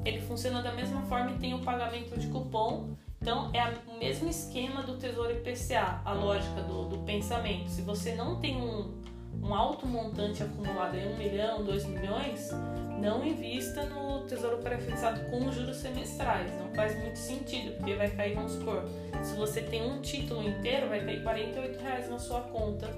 ele 0.05 0.21
funciona 0.21 0.61
da 0.63 0.71
mesma 0.71 1.01
forma 1.01 1.31
e 1.31 1.39
tem 1.39 1.53
o 1.53 1.59
pagamento 1.59 2.17
de 2.17 2.27
cupom. 2.27 2.91
Então, 3.21 3.51
é 3.53 3.61
o 3.91 3.99
mesmo 3.99 4.29
esquema 4.29 4.83
do 4.83 4.95
Tesouro 4.95 5.33
IPCA, 5.33 6.01
a 6.05 6.13
lógica 6.13 6.61
do, 6.61 6.87
do 6.87 6.99
pensamento. 6.99 7.67
Se 7.67 7.81
você 7.81 8.15
não 8.15 8.39
tem 8.39 8.55
um, 8.55 9.05
um 9.41 9.53
alto 9.53 9.85
montante 9.87 10.43
acumulado 10.43 10.95
em 10.95 11.13
1 11.13 11.17
milhão, 11.17 11.63
2 11.63 11.85
milhões, 11.85 12.51
não 12.99 13.25
invista 13.25 13.85
no 13.85 14.21
Tesouro 14.25 14.57
Pré-fixado 14.57 15.29
com 15.29 15.51
juros 15.51 15.77
semestrais. 15.77 16.51
Não 16.59 16.73
faz 16.73 16.97
muito 16.99 17.17
sentido, 17.17 17.75
porque 17.77 17.95
vai 17.95 18.09
cair, 18.09 18.35
vamos 18.35 18.53
supor, 18.53 18.83
se 19.23 19.35
você 19.35 19.61
tem 19.61 19.89
um 19.89 20.01
título 20.01 20.47
inteiro, 20.47 20.89
vai 20.89 21.03
cair 21.05 21.23
48 21.23 21.79
reais 21.79 22.09
na 22.09 22.19
sua 22.19 22.41
conta 22.41 22.91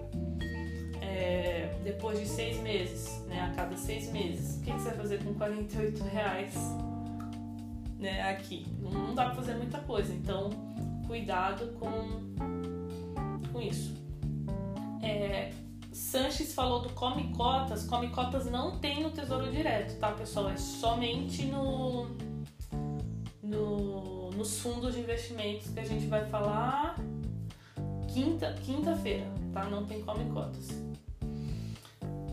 é, 1.02 1.69
depois 1.84 2.19
de 2.19 2.25
seis 2.28 2.58
meses, 2.62 3.23
né, 3.28 3.41
a 3.41 3.56
cada 3.56 3.75
seis 3.75 4.12
meses, 4.12 4.58
o 4.58 4.62
que, 4.62 4.71
você 4.71 4.89
vai 4.89 4.97
fazer 4.97 5.23
com 5.23 5.34
48 5.34 6.04
reais 6.04 6.54
né, 7.97 8.21
aqui? 8.30 8.65
Não, 8.80 8.91
não 8.91 9.15
dá 9.15 9.25
para 9.25 9.36
fazer 9.36 9.56
muita 9.56 9.80
coisa, 9.80 10.13
então 10.13 10.49
cuidado 11.08 11.73
com, 11.80 12.21
com 13.52 13.62
isso. 13.62 13.93
É, 15.02 15.52
Sanches 15.99 16.53
falou 16.53 16.81
do 16.81 16.89
Come 16.91 17.31
Cotas. 17.35 17.83
Come 17.83 18.07
Cotas 18.07 18.49
não 18.49 18.79
tem 18.79 19.03
no 19.03 19.12
Tesouro 19.12 19.51
Direto, 19.51 19.99
tá, 19.99 20.13
pessoal? 20.13 20.49
É 20.49 20.55
somente 20.55 21.45
no, 21.45 22.07
no 23.43 24.31
nos 24.31 24.59
fundos 24.59 24.95
de 24.95 25.01
investimentos 25.01 25.69
que 25.69 25.79
a 25.79 25.83
gente 25.83 26.07
vai 26.07 26.25
falar 26.25 26.95
quinta 28.07 28.53
quinta-feira, 28.63 29.27
tá? 29.53 29.65
Não 29.65 29.85
tem 29.85 30.01
Come 30.01 30.23
Cotas. 30.31 30.69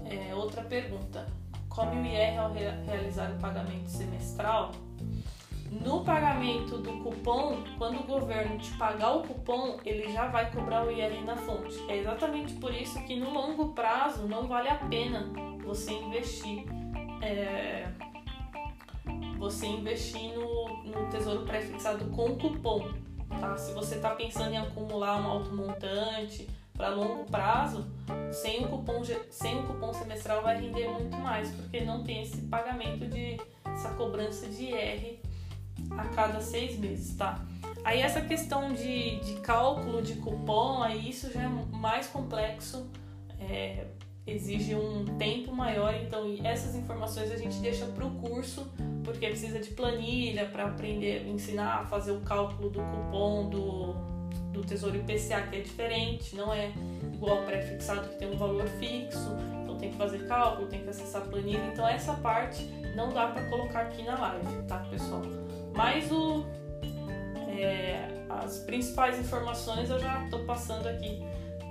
É, 0.05 0.33
outra 0.33 0.62
pergunta: 0.62 1.26
come 1.68 1.96
o 2.00 2.07
IR 2.07 2.38
ao 2.38 2.52
realizar 2.52 3.33
o 3.33 3.38
pagamento 3.40 3.90
semestral? 3.90 4.70
No 5.81 6.05
pagamento 6.05 6.79
do 6.79 6.93
cupom, 7.03 7.62
quando 7.79 8.01
o 8.01 8.05
governo 8.05 8.59
te 8.59 8.71
pagar 8.77 9.17
o 9.17 9.23
cupom, 9.23 9.79
ele 9.85 10.12
já 10.12 10.27
vai 10.29 10.51
cobrar 10.51 10.87
o 10.87 10.91
IR 10.91 11.25
na 11.25 11.37
fonte. 11.37 11.79
É 11.89 11.99
exatamente 11.99 12.55
por 12.55 12.73
isso 12.75 13.03
que 13.05 13.17
no 13.17 13.31
longo 13.31 13.69
prazo 13.73 14.27
não 14.27 14.47
vale 14.47 14.69
a 14.69 14.77
pena 14.77 15.33
você 15.65 15.93
investir. 15.93 16.65
É, 17.23 17.89
você 19.39 19.67
investir 19.67 20.35
no, 20.35 20.83
no 20.85 21.09
tesouro 21.11 21.45
pré-fixado 21.45 22.07
com 22.07 22.37
cupom. 22.37 22.89
Tá? 23.41 23.57
Se 23.57 23.73
você 23.73 23.97
está 23.97 24.11
pensando 24.11 24.53
em 24.53 24.59
acumular 24.59 25.21
um 25.21 25.27
alto 25.27 25.55
montante, 25.55 26.49
para 26.77 26.91
longo 26.91 27.25
prazo, 27.25 27.87
sem 28.31 28.65
o, 28.65 28.69
cupom, 28.69 29.03
sem 29.31 29.59
o 29.59 29.67
cupom 29.67 29.93
semestral 29.93 30.43
vai 30.43 30.61
render 30.61 30.89
muito 30.89 31.17
mais, 31.17 31.51
porque 31.53 31.81
não 31.81 32.05
tem 32.05 32.23
esse 32.23 32.43
pagamento 32.43 33.07
de 33.07 33.41
essa 33.65 33.95
cobrança 33.95 34.47
de 34.49 34.65
IR 34.65 35.19
a 35.90 36.05
cada 36.09 36.40
seis 36.40 36.79
meses, 36.79 37.16
tá? 37.16 37.44
Aí 37.85 38.01
essa 38.01 38.20
questão 38.20 38.72
de, 38.72 39.20
de 39.20 39.35
cálculo 39.40 40.03
de 40.03 40.14
cupom, 40.14 40.83
aí 40.83 41.09
isso 41.09 41.33
já 41.33 41.42
é 41.42 41.49
mais 41.49 42.09
complexo, 42.09 42.90
é, 43.38 43.87
exige 44.27 44.75
um 44.75 45.05
tempo 45.16 45.55
maior, 45.55 45.94
então 45.94 46.37
essas 46.42 46.75
informações 46.75 47.31
a 47.31 47.37
gente 47.37 47.59
deixa 47.59 47.87
para 47.87 48.05
o 48.05 48.11
curso, 48.16 48.68
porque 49.05 49.29
precisa 49.29 49.61
de 49.61 49.70
planilha 49.70 50.46
para 50.46 50.64
aprender, 50.64 51.29
ensinar 51.29 51.83
a 51.83 51.87
fazer 51.87 52.11
o 52.11 52.20
cálculo 52.22 52.70
do 52.70 52.81
cupom 52.81 53.49
do, 53.49 53.92
do 54.53 54.64
Tesouro 54.64 54.96
IPCA, 54.96 55.42
que 55.42 55.57
é 55.57 55.61
diferente, 55.61 56.35
não 56.35 56.53
é 56.53 56.72
igual 57.14 57.38
ao 57.38 57.44
pré-fixado 57.44 58.09
que 58.09 58.16
tem 58.16 58.29
um 58.29 58.37
valor 58.37 58.66
fixo, 58.81 59.31
então 59.62 59.77
tem 59.77 59.90
que 59.92 59.96
fazer 59.96 60.27
cálculo, 60.27 60.66
tem 60.66 60.83
que 60.83 60.90
acessar 60.90 61.22
a 61.22 61.25
planilha, 61.25 61.64
então 61.72 61.87
essa 61.87 62.14
parte 62.14 62.64
não 62.96 63.11
dá 63.11 63.29
para 63.29 63.49
colocar 63.49 63.83
aqui 63.83 64.03
na 64.03 64.18
live, 64.18 64.62
tá 64.66 64.79
pessoal? 64.90 65.22
Mas 65.77 66.11
o 66.11 66.45
é, 67.49 68.09
as 68.29 68.59
principais 68.59 69.19
informações 69.19 69.91
eu 69.91 69.99
já 69.99 70.25
estou 70.25 70.45
passando 70.45 70.87
aqui 70.87 71.21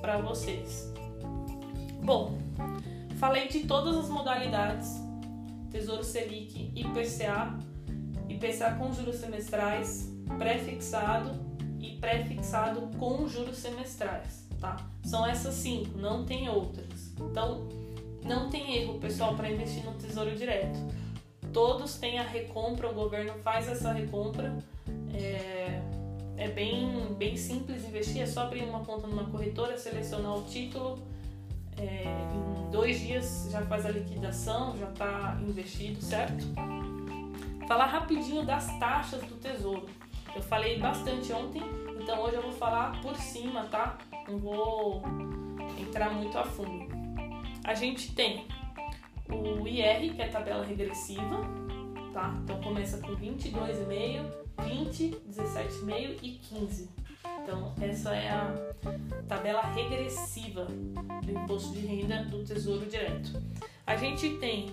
para 0.01 0.17
vocês. 0.17 0.93
Bom, 2.03 2.37
falei 3.17 3.47
de 3.47 3.61
todas 3.61 3.95
as 3.97 4.09
modalidades: 4.09 5.01
Tesouro 5.71 6.03
Selic, 6.03 6.71
IPCA, 6.75 7.57
IPCA 8.29 8.75
com 8.77 8.93
juros 8.93 9.15
semestrais, 9.15 10.11
pré-fixado 10.37 11.31
e 11.79 11.97
pré-fixado 11.97 12.89
com 12.99 13.27
juros 13.27 13.57
semestrais, 13.57 14.47
tá? 14.59 14.77
São 15.03 15.25
essas 15.25 15.55
cinco, 15.55 15.97
não 15.97 16.25
tem 16.25 16.47
outras. 16.49 17.13
Então, 17.19 17.67
não 18.23 18.49
tem 18.49 18.77
erro, 18.77 18.99
pessoal, 18.99 19.35
para 19.35 19.49
investir 19.49 19.83
no 19.83 19.93
Tesouro 19.93 20.35
Direto. 20.35 20.79
Todos 21.55 21.95
têm 21.95 22.19
a 22.19 22.23
recompra, 22.23 22.89
o 22.89 22.93
governo 22.93 23.31
faz 23.41 23.69
essa 23.69 23.93
recompra 23.93 24.61
é, 25.13 25.81
é 26.35 26.49
bem, 26.49 27.15
bem 27.17 27.37
simples 27.37 27.85
investir, 27.85 28.21
é 28.21 28.25
só 28.25 28.41
abrir 28.41 28.65
uma 28.65 28.83
conta 28.83 29.07
numa 29.07 29.23
corretora, 29.23 29.77
selecionar 29.77 30.35
o 30.35 30.41
título, 30.41 30.99
é, 31.77 32.03
em 32.03 32.69
dois 32.71 32.99
dias 32.99 33.47
já 33.49 33.61
faz 33.61 33.85
a 33.85 33.89
liquidação, 33.89 34.77
já 34.77 34.89
está 34.89 35.37
investido, 35.47 36.01
certo? 36.01 36.45
Falar 37.69 37.85
rapidinho 37.85 38.45
das 38.45 38.77
taxas 38.77 39.21
do 39.21 39.37
tesouro. 39.37 39.87
Eu 40.35 40.41
falei 40.41 40.77
bastante 40.77 41.31
ontem, 41.31 41.61
então 42.01 42.19
hoje 42.19 42.35
eu 42.35 42.41
vou 42.41 42.51
falar 42.51 42.99
por 43.01 43.15
cima, 43.15 43.63
tá? 43.67 43.97
Não 44.27 44.37
vou 44.39 45.01
entrar 45.79 46.09
muito 46.09 46.37
a 46.37 46.43
fundo. 46.43 46.93
A 47.63 47.73
gente 47.73 48.13
tem 48.13 48.45
o 49.29 49.67
IR, 49.67 50.13
que 50.13 50.21
é 50.21 50.25
a 50.25 50.31
tabela 50.31 50.65
regressiva, 50.65 51.41
tá? 52.13 52.37
Então 52.43 52.61
começa 52.61 52.97
com 52.99 53.15
22,5 53.15 54.45
20, 54.63 55.21
17,5 55.29 56.19
e 56.23 56.31
15. 56.31 56.89
Então, 57.43 57.73
essa 57.81 58.15
é 58.15 58.29
a 58.29 58.55
tabela 59.27 59.61
regressiva 59.61 60.65
do 60.65 61.31
imposto 61.31 61.73
de 61.73 61.85
renda 61.85 62.23
do 62.23 62.43
Tesouro 62.43 62.85
Direto. 62.85 63.41
A 63.85 63.95
gente 63.95 64.37
tem 64.37 64.71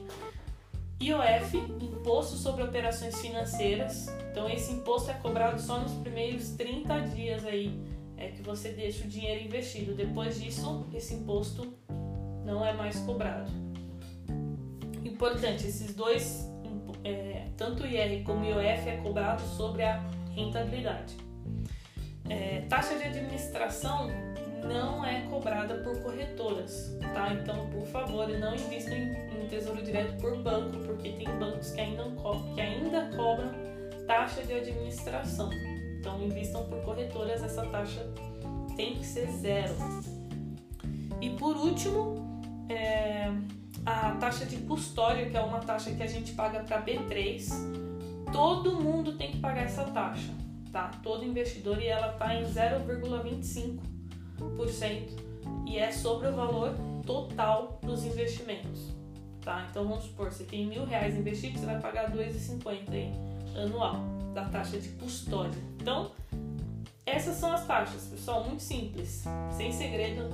IOF, 1.00 1.56
Imposto 1.56 2.36
sobre 2.36 2.62
Operações 2.62 3.20
Financeiras. 3.20 4.06
Então, 4.30 4.48
esse 4.48 4.72
imposto 4.72 5.10
é 5.10 5.14
cobrado 5.14 5.60
só 5.60 5.80
nos 5.80 5.92
primeiros 5.94 6.50
30 6.50 7.00
dias 7.08 7.44
aí 7.44 7.78
é 8.16 8.28
que 8.28 8.42
você 8.42 8.70
deixa 8.70 9.04
o 9.04 9.08
dinheiro 9.08 9.44
investido. 9.44 9.94
Depois 9.94 10.40
disso, 10.40 10.86
esse 10.94 11.14
imposto 11.14 11.74
não 12.44 12.64
é 12.64 12.72
mais 12.72 12.98
cobrado. 13.00 13.50
Importante, 15.22 15.68
esses 15.68 15.94
dois 15.94 16.50
é, 17.04 17.46
tanto 17.56 17.85
o 17.85 17.87
IR 17.87 18.24
como 18.24 18.40
o 18.40 18.44
IOF 18.44 18.88
é 18.88 18.96
cobrado 19.04 19.40
sobre 19.56 19.85
a 19.85 20.04
rentabilidade. 20.35 21.16
É, 22.28 22.62
taxa 22.68 22.96
de 22.96 23.04
administração 23.04 24.11
não 24.64 25.04
é 25.04 25.20
cobrada 25.30 25.74
por 25.76 25.96
corretoras, 26.02 26.98
tá? 27.14 27.32
Então, 27.35 27.70
por 27.70 27.87
favor, 27.87 28.26
não 28.37 28.52
invistam 28.56 28.94
em, 28.94 29.12
em 29.44 29.46
tesouro 29.46 29.80
direto 29.80 30.20
por 30.20 30.37
banco, 30.38 30.76
porque 30.78 31.11
tem 31.11 31.28
bancos 31.38 31.70
que 31.70 31.80
ainda, 31.80 32.02
que 32.56 32.61
ainda 32.61 33.16
cobram 33.16 33.52
taxa 34.08 34.42
de 34.42 34.54
administração. 34.54 35.50
Então, 36.00 36.20
invistam 36.20 36.64
por 36.64 36.82
corretoras, 36.82 37.44
essa 37.44 37.64
taxa 37.66 38.04
tem 38.74 38.96
que 38.96 39.06
ser 39.06 39.30
zero. 39.30 39.74
E 41.20 41.30
por 41.30 41.56
último, 41.56 42.32
é, 42.68 43.33
a 43.85 44.12
taxa 44.12 44.46
de 44.46 44.59
custódia, 44.59 45.29
que 45.29 45.37
é 45.37 45.40
uma 45.40 45.59
taxa 45.61 45.90
que 45.92 46.03
a 46.03 46.07
gente 46.07 46.33
paga 46.33 46.61
para 46.61 46.81
B3, 46.83 47.51
todo 48.33 48.81
mundo 48.81 49.16
tem 49.16 49.33
que 49.33 49.38
pagar 49.38 49.62
essa 49.62 49.85
taxa, 49.85 50.33
tá? 50.70 50.90
Todo 51.03 51.25
investidor 51.25 51.81
e 51.81 51.87
ela 51.87 52.12
está 52.12 52.35
em 52.35 52.44
0,25% 52.44 55.22
e 55.66 55.79
é 55.79 55.90
sobre 55.90 56.29
o 56.29 56.33
valor 56.33 56.75
total 57.05 57.81
dos 57.83 58.05
investimentos, 58.05 58.94
tá? 59.42 59.66
Então 59.70 59.87
vamos 59.87 60.05
supor, 60.05 60.33
você 60.33 60.44
tem 60.44 60.66
mil 60.66 60.85
reais 60.85 61.16
investido, 61.16 61.59
você 61.59 61.66
vai 61.66 61.81
pagar 61.81 62.12
2,50 62.12 63.12
anual 63.57 63.96
da 64.33 64.44
taxa 64.46 64.79
de 64.79 64.90
custódia. 64.90 65.61
Então 65.81 66.12
essas 67.05 67.37
são 67.37 67.53
as 67.53 67.66
taxas, 67.66 68.07
pessoal, 68.07 68.44
muito 68.44 68.62
simples, 68.62 69.25
sem 69.57 69.72
segredo, 69.72 70.31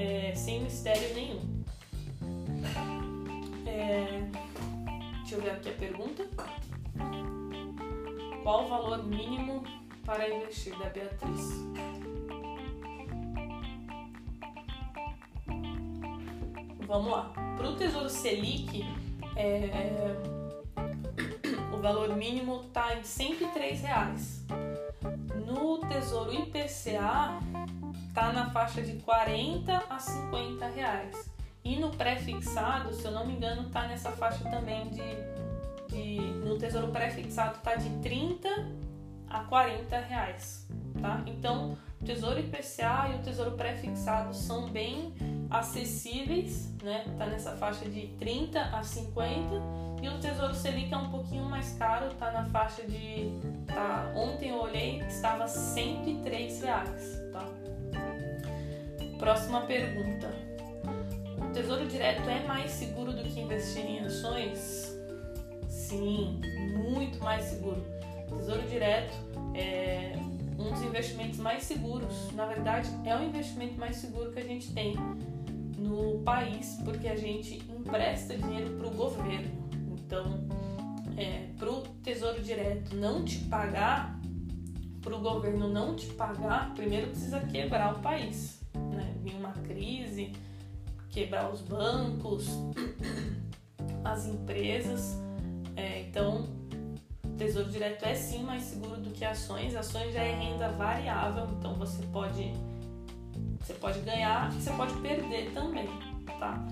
é, 0.00 0.34
sem 0.34 0.62
mistério 0.62 1.14
nenhum. 1.14 1.62
É... 3.66 4.22
Deixa 5.20 5.34
eu 5.34 5.42
ver 5.42 5.50
aqui 5.50 5.68
a 5.68 5.72
pergunta. 5.74 6.26
Qual 8.42 8.64
o 8.64 8.68
valor 8.68 9.04
mínimo 9.04 9.62
para 10.06 10.28
investir 10.34 10.76
da 10.78 10.88
Beatriz? 10.88 11.50
Vamos 16.86 17.12
lá. 17.12 17.32
Para 17.56 17.68
o 17.68 17.76
Tesouro 17.76 18.08
Selic, 18.08 18.82
é... 19.36 20.16
o 21.76 21.76
valor 21.76 22.16
mínimo 22.16 22.62
está 22.62 22.96
em 22.96 23.04
103 23.04 23.82
reais. 23.82 24.46
No 25.46 25.78
Tesouro 25.88 26.32
IPCA, 26.32 27.38
está 28.20 28.32
na 28.34 28.50
faixa 28.50 28.82
de 28.82 28.92
40 28.96 29.82
a 29.88 29.98
50 29.98 30.66
reais. 30.66 31.30
E 31.64 31.76
no 31.76 31.90
pré-fixado, 31.90 32.92
se 32.92 33.04
eu 33.06 33.12
não 33.12 33.26
me 33.26 33.34
engano, 33.34 33.70
tá 33.70 33.86
nessa 33.86 34.10
faixa 34.12 34.44
também 34.50 34.90
de. 34.90 35.00
de 35.88 36.20
no 36.46 36.58
tesouro 36.58 36.88
pré-fixado 36.88 37.58
tá 37.60 37.76
de 37.76 37.88
30 38.02 38.48
a 39.28 39.40
40 39.44 39.98
reais. 40.00 40.68
Tá? 41.00 41.22
Então, 41.26 41.78
o 42.00 42.04
tesouro 42.04 42.38
IPCA 42.38 43.10
e 43.10 43.16
o 43.16 43.22
tesouro 43.22 43.52
pré-fixado 43.52 44.34
são 44.34 44.68
bem 44.68 45.14
acessíveis, 45.48 46.74
né? 46.82 47.04
Tá 47.16 47.24
nessa 47.24 47.56
faixa 47.56 47.88
de 47.88 48.08
30 48.18 48.60
a 48.60 48.82
50 48.82 49.80
e 50.02 50.08
o 50.08 50.18
Tesouro 50.18 50.54
Selic 50.54 50.92
é 50.92 50.96
um 50.96 51.10
pouquinho 51.10 51.44
mais 51.44 51.74
caro, 51.76 52.14
tá 52.14 52.30
na 52.30 52.44
faixa 52.46 52.82
de 52.82 53.32
tá, 53.66 54.10
ontem 54.14 54.50
eu 54.50 54.60
olhei, 54.62 55.00
estava 55.00 55.46
103 55.46 56.62
reais, 56.62 57.20
tá? 57.32 57.59
Próxima 59.20 59.60
pergunta. 59.60 60.30
O 61.36 61.52
tesouro 61.52 61.86
direto 61.86 62.26
é 62.26 62.42
mais 62.46 62.70
seguro 62.70 63.12
do 63.12 63.22
que 63.22 63.38
investir 63.38 63.84
em 63.84 64.00
ações? 64.00 64.98
Sim, 65.68 66.40
muito 66.90 67.22
mais 67.22 67.44
seguro. 67.44 67.84
O 68.30 68.36
tesouro 68.38 68.62
direto 68.62 69.14
é 69.54 70.14
um 70.58 70.72
dos 70.72 70.80
investimentos 70.80 71.38
mais 71.38 71.64
seguros. 71.64 72.32
Na 72.32 72.46
verdade, 72.46 72.88
é 73.04 73.14
o 73.14 73.22
investimento 73.22 73.78
mais 73.78 73.96
seguro 73.96 74.32
que 74.32 74.38
a 74.38 74.44
gente 74.44 74.72
tem 74.72 74.96
no 75.76 76.20
país, 76.20 76.78
porque 76.82 77.06
a 77.06 77.16
gente 77.16 77.62
empresta 77.70 78.34
dinheiro 78.38 78.70
para 78.78 78.86
o 78.86 78.90
governo. 78.90 79.50
Então, 79.92 80.48
é, 81.18 81.46
para 81.58 81.70
o 81.70 81.82
Tesouro 82.02 82.40
Direto 82.40 82.96
não 82.96 83.22
te 83.22 83.36
pagar, 83.40 84.18
para 85.02 85.14
o 85.14 85.20
governo 85.20 85.68
não 85.68 85.94
te 85.94 86.06
pagar, 86.06 86.72
primeiro 86.74 87.08
precisa 87.08 87.40
quebrar 87.40 87.96
o 87.96 87.98
país. 87.98 88.59
Vir 89.22 89.34
uma 89.34 89.52
crise, 89.52 90.32
quebrar 91.10 91.50
os 91.50 91.60
bancos, 91.60 92.48
as 94.04 94.26
empresas. 94.26 95.18
É, 95.76 96.02
então, 96.02 96.48
Tesouro 97.36 97.70
Direto 97.70 98.04
é 98.04 98.14
sim 98.14 98.42
mais 98.42 98.62
seguro 98.62 99.00
do 99.00 99.10
que 99.10 99.24
ações. 99.24 99.74
Ações 99.74 100.12
já 100.12 100.22
é 100.22 100.34
renda 100.34 100.70
variável, 100.72 101.48
então 101.58 101.74
você 101.74 102.02
pode 102.06 102.52
você 103.60 103.74
pode 103.74 104.00
ganhar 104.00 104.50
você 104.52 104.70
pode 104.72 104.94
perder 105.00 105.50
também, 105.52 105.88
tá? 106.38 106.62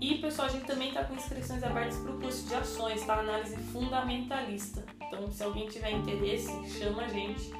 E 0.00 0.16
pessoal, 0.16 0.48
a 0.48 0.50
gente 0.50 0.66
também 0.66 0.88
está 0.88 1.04
com 1.04 1.14
inscrições 1.14 1.62
abertas 1.62 1.96
para 1.98 2.12
o 2.12 2.20
curso 2.20 2.46
de 2.46 2.54
ações, 2.54 3.02
tá? 3.04 3.18
Análise 3.20 3.56
fundamentalista. 3.56 4.84
Então, 5.02 5.30
se 5.30 5.42
alguém 5.42 5.66
tiver 5.68 5.92
interesse, 5.92 6.50
chama 6.78 7.02
a 7.02 7.08
gente, 7.08 7.50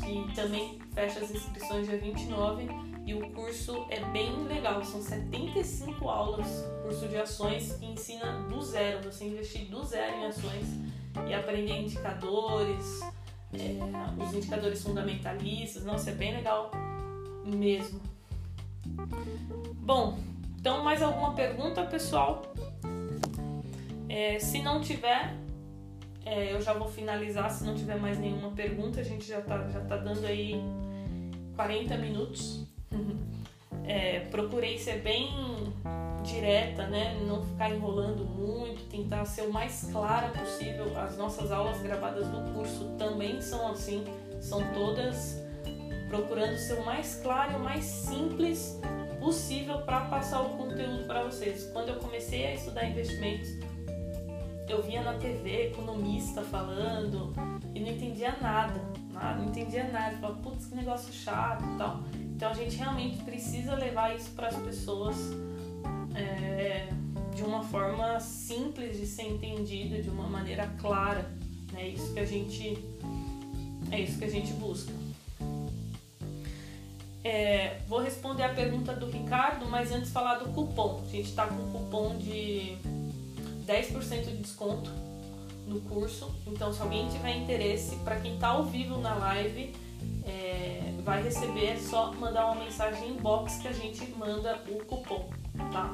que 0.00 0.34
também 0.34 0.78
fecha 0.94 1.20
as 1.20 1.30
inscrições 1.30 1.86
dia 1.86 1.98
29 1.98 2.66
e 3.04 3.14
o 3.14 3.30
curso 3.30 3.86
é 3.90 4.00
bem 4.12 4.44
legal, 4.44 4.84
são 4.84 5.02
75 5.02 6.08
aulas, 6.08 6.46
curso 6.82 7.08
de 7.08 7.16
ações 7.16 7.72
que 7.74 7.86
ensina 7.86 8.42
do 8.48 8.62
zero, 8.62 9.02
você 9.02 9.24
investir 9.24 9.66
do 9.66 9.82
zero 9.84 10.18
em 10.18 10.26
ações 10.26 10.66
e 11.28 11.34
aprender 11.34 11.80
indicadores, 11.80 13.00
é, 13.52 14.22
os 14.22 14.34
indicadores 14.34 14.82
fundamentalistas. 14.82 15.84
Nossa, 15.84 16.10
é 16.10 16.14
bem 16.14 16.34
legal 16.34 16.70
mesmo. 17.44 18.00
Bom, 19.74 20.18
então 20.58 20.82
mais 20.84 21.02
alguma 21.02 21.34
pergunta, 21.34 21.84
pessoal? 21.84 22.42
É, 24.08 24.38
se 24.38 24.62
não 24.62 24.80
tiver, 24.80 25.34
é, 26.24 26.52
eu 26.52 26.60
já 26.60 26.72
vou 26.72 26.88
finalizar. 26.88 27.50
Se 27.50 27.64
não 27.64 27.74
tiver 27.74 27.96
mais 27.96 28.18
nenhuma 28.18 28.50
pergunta, 28.52 29.00
a 29.00 29.04
gente 29.04 29.26
já 29.26 29.40
tá, 29.40 29.68
já 29.68 29.80
tá 29.80 29.96
dando 29.96 30.24
aí 30.24 30.54
40 31.56 31.96
minutos. 31.96 32.71
É, 33.84 34.20
procurei 34.30 34.78
ser 34.78 35.02
bem 35.02 35.28
direta, 36.22 36.86
né? 36.86 37.20
Não 37.26 37.42
ficar 37.44 37.70
enrolando 37.70 38.24
muito, 38.24 38.88
tentar 38.88 39.24
ser 39.24 39.42
o 39.42 39.52
mais 39.52 39.88
clara 39.92 40.28
possível. 40.28 40.96
As 40.98 41.16
nossas 41.16 41.50
aulas 41.50 41.80
gravadas 41.82 42.28
do 42.28 42.52
curso 42.52 42.84
também 42.98 43.40
são 43.40 43.72
assim, 43.72 44.04
são 44.40 44.62
todas 44.72 45.42
procurando 46.08 46.58
ser 46.58 46.74
o 46.74 46.84
mais 46.84 47.20
claro 47.22 47.52
e 47.52 47.56
o 47.56 47.60
mais 47.60 47.84
simples 47.84 48.78
possível 49.18 49.78
para 49.82 50.02
passar 50.02 50.42
o 50.42 50.50
conteúdo 50.50 51.06
para 51.06 51.24
vocês. 51.24 51.70
Quando 51.72 51.88
eu 51.88 51.96
comecei 51.96 52.46
a 52.46 52.54
estudar 52.54 52.84
investimentos, 52.84 53.48
eu 54.68 54.82
via 54.82 55.02
na 55.02 55.14
TV 55.14 55.68
economista 55.68 56.42
falando 56.42 57.32
e 57.74 57.80
não 57.80 57.88
entendia 57.88 58.36
nada, 58.40 58.80
nada 59.12 59.40
não 59.40 59.48
entendia 59.48 59.84
nada. 59.84 60.16
Falava, 60.16 60.40
putz, 60.40 60.66
que 60.66 60.74
negócio 60.74 61.12
chato 61.12 61.64
e 61.64 61.78
tal. 61.78 62.00
Então 62.42 62.50
a 62.50 62.54
gente 62.54 62.74
realmente 62.74 63.22
precisa 63.22 63.76
levar 63.76 64.16
isso 64.16 64.30
para 64.30 64.48
as 64.48 64.56
pessoas 64.56 65.14
é, 66.12 66.88
de 67.36 67.44
uma 67.44 67.62
forma 67.62 68.18
simples 68.18 68.98
de 68.98 69.06
ser 69.06 69.28
entendida, 69.28 70.02
de 70.02 70.10
uma 70.10 70.26
maneira 70.26 70.66
clara. 70.80 71.30
É 71.72 71.86
isso 71.86 72.12
que 72.12 72.18
a 72.18 72.24
gente 72.26 72.84
é 73.92 74.00
isso 74.00 74.18
que 74.18 74.24
a 74.24 74.28
gente 74.28 74.52
busca. 74.54 74.92
É, 77.22 77.78
vou 77.86 78.00
responder 78.00 78.42
a 78.42 78.52
pergunta 78.52 78.92
do 78.92 79.08
Ricardo, 79.08 79.64
mas 79.66 79.92
antes 79.92 80.10
falar 80.10 80.40
do 80.40 80.46
cupom. 80.46 81.00
A 81.06 81.10
gente 81.12 81.28
está 81.28 81.46
com 81.46 81.54
um 81.54 81.70
cupom 81.70 82.16
de 82.16 82.76
10% 83.68 84.24
de 84.24 84.36
desconto 84.38 84.90
no 85.68 85.80
curso. 85.82 86.34
Então, 86.48 86.72
se 86.72 86.82
alguém 86.82 87.08
tiver 87.08 87.36
interesse, 87.36 87.94
para 87.98 88.16
quem 88.16 88.34
está 88.34 88.48
ao 88.48 88.64
vivo 88.64 88.98
na 88.98 89.14
live, 89.14 89.72
vai 91.04 91.22
receber, 91.22 91.72
é 91.72 91.76
só 91.76 92.12
mandar 92.12 92.46
uma 92.46 92.64
mensagem 92.64 93.10
inbox 93.10 93.56
que 93.56 93.68
a 93.68 93.72
gente 93.72 94.10
manda 94.12 94.62
o 94.68 94.84
cupom, 94.84 95.28
tá? 95.72 95.90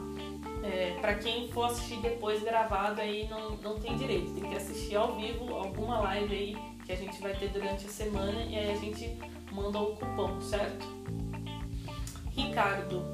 É, 0.62 0.96
para 1.00 1.14
quem 1.14 1.48
for 1.48 1.64
assistir 1.64 2.00
depois 2.00 2.42
gravado 2.42 3.00
aí 3.00 3.28
não, 3.28 3.52
não 3.56 3.78
tem 3.78 3.96
direito, 3.96 4.32
tem 4.32 4.50
que 4.50 4.56
assistir 4.56 4.96
ao 4.96 5.16
vivo 5.16 5.54
alguma 5.54 6.00
live 6.00 6.34
aí 6.34 6.56
que 6.84 6.92
a 6.92 6.96
gente 6.96 7.20
vai 7.20 7.34
ter 7.34 7.48
durante 7.48 7.86
a 7.86 7.88
semana 7.88 8.42
e 8.42 8.58
aí 8.58 8.70
a 8.72 8.76
gente 8.76 9.16
manda 9.52 9.78
o 9.78 9.96
cupom, 9.96 10.40
certo? 10.40 10.86
Ricardo, 12.30 13.04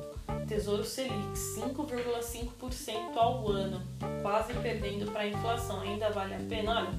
Tesouro 0.47 0.85
Selic 0.85 1.33
5,5% 1.59 3.17
ao 3.17 3.49
ano, 3.49 3.83
quase 4.23 4.53
perdendo 4.55 5.11
para 5.11 5.23
a 5.23 5.29
inflação. 5.29 5.81
Ainda 5.81 6.11
vale 6.11 6.35
a 6.35 6.41
pena? 6.49 6.81
Olha, 6.81 6.91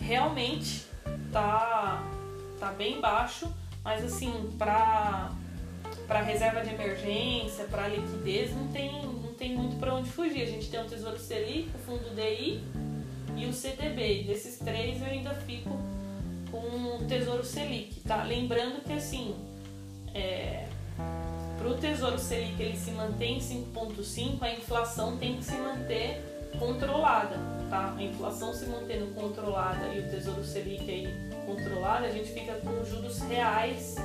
realmente 0.00 0.86
tá 1.30 2.02
tá 2.58 2.70
bem 2.70 3.00
baixo, 3.00 3.52
mas 3.84 4.04
assim, 4.04 4.50
para 4.58 5.32
para 6.06 6.22
reserva 6.22 6.62
de 6.62 6.70
emergência, 6.74 7.64
para 7.64 7.88
liquidez, 7.88 8.54
não 8.54 8.68
tem 8.68 9.02
não 9.02 9.34
tem 9.34 9.56
muito 9.56 9.76
para 9.76 9.94
onde 9.94 10.10
fugir. 10.10 10.42
A 10.42 10.46
gente 10.46 10.70
tem 10.70 10.80
o 10.80 10.84
Tesouro 10.84 11.18
Selic, 11.18 11.70
o 11.74 11.78
Fundo 11.78 12.14
DI 12.14 12.62
e 13.36 13.46
o 13.46 13.52
CDB. 13.52 14.24
Desses 14.24 14.58
três 14.58 15.00
eu 15.00 15.08
ainda 15.08 15.34
fico 15.34 15.70
com 16.50 16.58
o 16.58 17.04
Tesouro 17.08 17.44
Selic, 17.44 18.00
tá? 18.00 18.22
Lembrando 18.22 18.82
que 18.84 18.92
assim, 18.92 19.34
é, 20.14 20.66
para 21.58 21.68
o 21.68 21.74
Tesouro 21.76 22.18
Selic 22.18 22.60
ele 22.60 22.76
se 22.76 22.90
mantém 22.90 23.38
em 23.38 23.40
5,5, 23.40 24.42
a 24.42 24.52
inflação 24.52 25.16
tem 25.16 25.36
que 25.36 25.44
se 25.44 25.54
manter 25.54 26.31
controlada, 26.58 27.36
tá? 27.68 27.94
A 27.96 28.02
inflação 28.02 28.52
se 28.52 28.66
mantendo 28.66 29.06
controlada 29.14 29.88
e 29.88 30.00
o 30.00 30.10
Tesouro 30.10 30.44
Selic 30.44 30.90
aí 30.90 31.30
controlado, 31.46 32.06
a 32.06 32.10
gente 32.10 32.30
fica 32.30 32.54
com 32.54 32.84
juros 32.84 33.18
reais 33.20 33.96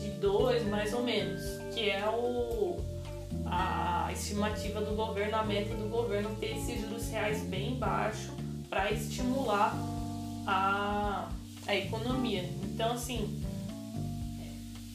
de 0.00 0.10
2 0.10 0.66
mais 0.68 0.92
ou 0.92 1.02
menos, 1.02 1.42
que 1.74 1.90
é 1.90 2.08
o 2.08 2.76
a 3.50 4.10
estimativa 4.12 4.80
do 4.80 4.94
governo, 4.94 5.36
a 5.36 5.42
meta 5.42 5.74
do 5.74 5.88
governo 5.88 6.34
ter 6.36 6.56
esses 6.56 6.80
juros 6.80 7.08
reais 7.08 7.42
bem 7.44 7.74
baixo 7.76 8.30
para 8.68 8.90
estimular 8.90 9.74
a 10.46 11.28
a 11.68 11.76
economia. 11.76 12.48
Então, 12.64 12.92
assim, 12.92 13.42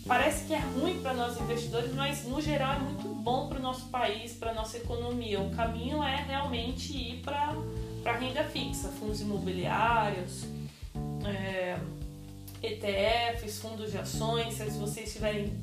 parece 0.05 0.45
que 0.45 0.53
é 0.53 0.59
ruim 0.59 1.01
para 1.01 1.13
nós 1.13 1.39
investidores, 1.39 1.93
mas 1.93 2.25
no 2.25 2.41
geral 2.41 2.75
é 2.75 2.79
muito 2.79 3.07
bom 3.07 3.47
para 3.47 3.59
o 3.59 3.61
nosso 3.61 3.85
país, 3.87 4.33
para 4.33 4.53
nossa 4.53 4.77
economia. 4.77 5.39
O 5.39 5.49
caminho 5.51 6.03
é 6.03 6.15
realmente 6.15 6.95
ir 6.95 7.21
para 7.21 7.55
a 8.05 8.11
renda 8.13 8.43
fixa, 8.43 8.89
fundos 8.89 9.21
imobiliários, 9.21 10.45
é, 11.25 11.77
ETFs, 12.61 13.59
fundos 13.59 13.91
de 13.91 13.97
ações, 13.97 14.55
se 14.55 14.77
vocês 14.77 15.13
tiverem 15.13 15.53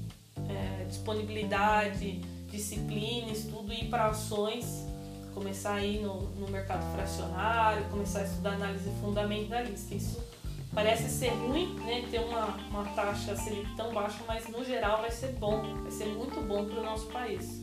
é, 0.49 0.85
disponibilidade, 0.85 2.21
disciplina, 2.51 3.31
estudo, 3.31 3.73
ir 3.73 3.89
para 3.89 4.07
ações, 4.07 4.87
começar 5.35 5.75
a 5.75 5.85
ir 5.85 6.01
no, 6.01 6.23
no 6.33 6.49
mercado 6.49 6.85
fracionário, 6.95 7.85
começar 7.91 8.21
a 8.21 8.25
estudar 8.25 8.53
análise 8.55 8.91
fundamentalista. 9.01 9.95
Isso 9.95 10.30
Parece 10.73 11.09
ser 11.09 11.31
ruim, 11.31 11.75
né, 11.81 12.07
ter 12.11 12.21
uma, 12.21 12.47
uma 12.71 12.85
taxa 12.95 13.35
Selic 13.35 13.75
tão 13.75 13.93
baixa, 13.93 14.23
mas 14.27 14.47
no 14.49 14.65
geral 14.65 15.01
vai 15.01 15.11
ser 15.11 15.33
bom, 15.33 15.63
vai 15.83 15.91
ser 15.91 16.07
muito 16.07 16.41
bom 16.43 16.65
para 16.65 16.81
o 16.81 16.85
nosso 16.85 17.07
país. 17.09 17.61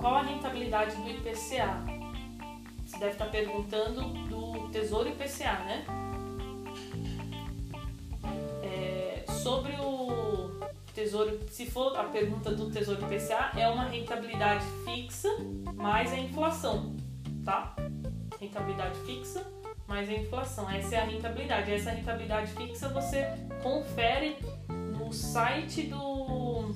Qual 0.00 0.14
a 0.14 0.22
rentabilidade 0.22 0.94
do 0.96 1.10
IPCA? 1.10 1.82
Você 2.86 2.98
deve 2.98 3.12
estar 3.12 3.26
perguntando 3.26 4.00
do 4.28 4.68
Tesouro 4.70 5.08
IPCA, 5.08 5.58
né? 5.64 5.84
É, 8.62 9.24
sobre 9.42 9.72
o 9.80 10.50
Tesouro, 10.94 11.40
se 11.50 11.68
for 11.68 11.96
a 11.98 12.04
pergunta 12.04 12.54
do 12.54 12.70
Tesouro 12.70 13.02
IPCA, 13.04 13.58
é 13.58 13.68
uma 13.68 13.84
rentabilidade 13.84 14.64
fixa 14.84 15.28
mais 15.74 16.12
a 16.12 16.16
inflação, 16.16 16.96
tá? 17.44 17.74
Rentabilidade 18.40 18.98
fixa 19.00 19.59
mais 19.90 20.08
a 20.08 20.12
inflação. 20.12 20.70
Essa 20.70 20.94
é 20.94 20.98
a 21.00 21.04
rentabilidade. 21.04 21.72
Essa 21.72 21.90
rentabilidade 21.90 22.52
fixa 22.52 22.88
você 22.88 23.26
confere 23.60 24.36
no 24.68 25.12
site 25.12 25.82
do, 25.82 26.72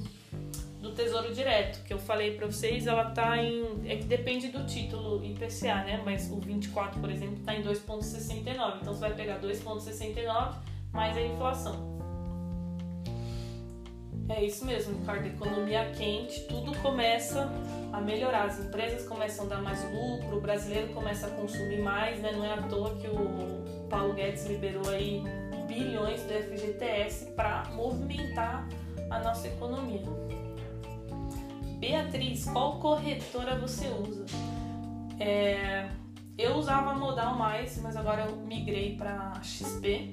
do 0.80 0.92
Tesouro 0.92 1.32
Direto, 1.32 1.84
que 1.84 1.94
eu 1.94 1.98
falei 1.98 2.34
para 2.34 2.46
vocês, 2.46 2.88
ela 2.88 3.12
tá 3.12 3.38
em. 3.38 3.88
É 3.88 3.96
que 3.96 4.04
depende 4.04 4.48
do 4.48 4.66
título 4.66 5.24
IPCA, 5.24 5.84
né? 5.84 6.02
Mas 6.04 6.28
o 6.28 6.40
24, 6.40 7.00
por 7.00 7.08
exemplo, 7.08 7.36
está 7.38 7.54
em 7.54 7.62
2,69. 7.62 8.80
Então 8.80 8.92
você 8.92 9.00
vai 9.00 9.14
pegar 9.14 9.38
2,69 9.40 10.56
mais 10.92 11.16
a 11.16 11.22
inflação. 11.22 11.93
É 14.28 14.42
isso 14.44 14.64
mesmo, 14.64 14.98
Ricardo. 14.98 15.26
Economia 15.26 15.90
quente, 15.90 16.40
tudo 16.48 16.76
começa 16.78 17.50
a 17.92 18.00
melhorar. 18.00 18.46
As 18.46 18.58
empresas 18.58 19.06
começam 19.06 19.46
a 19.46 19.48
dar 19.48 19.62
mais 19.62 19.82
lucro, 19.84 20.38
o 20.38 20.40
brasileiro 20.40 20.92
começa 20.94 21.26
a 21.26 21.30
consumir 21.30 21.80
mais, 21.82 22.20
né? 22.20 22.32
Não 22.32 22.44
é 22.44 22.54
à 22.54 22.62
toa 22.62 22.94
que 22.96 23.06
o 23.06 23.88
Paulo 23.88 24.14
Guedes 24.14 24.46
liberou 24.46 24.88
aí 24.88 25.22
bilhões 25.66 26.22
do 26.22 26.32
FGTS 26.32 27.32
para 27.32 27.64
movimentar 27.74 28.66
a 29.10 29.18
nossa 29.18 29.48
economia. 29.48 30.02
Beatriz, 31.78 32.46
qual 32.46 32.78
corretora 32.80 33.58
você 33.58 33.88
usa? 33.88 34.24
É, 35.20 35.88
eu 36.38 36.56
usava 36.56 36.94
Modal 36.94 37.36
Mais, 37.36 37.78
mas 37.82 37.96
agora 37.96 38.22
eu 38.22 38.36
migrei 38.36 38.96
para 38.96 39.32
XP. 39.42 40.12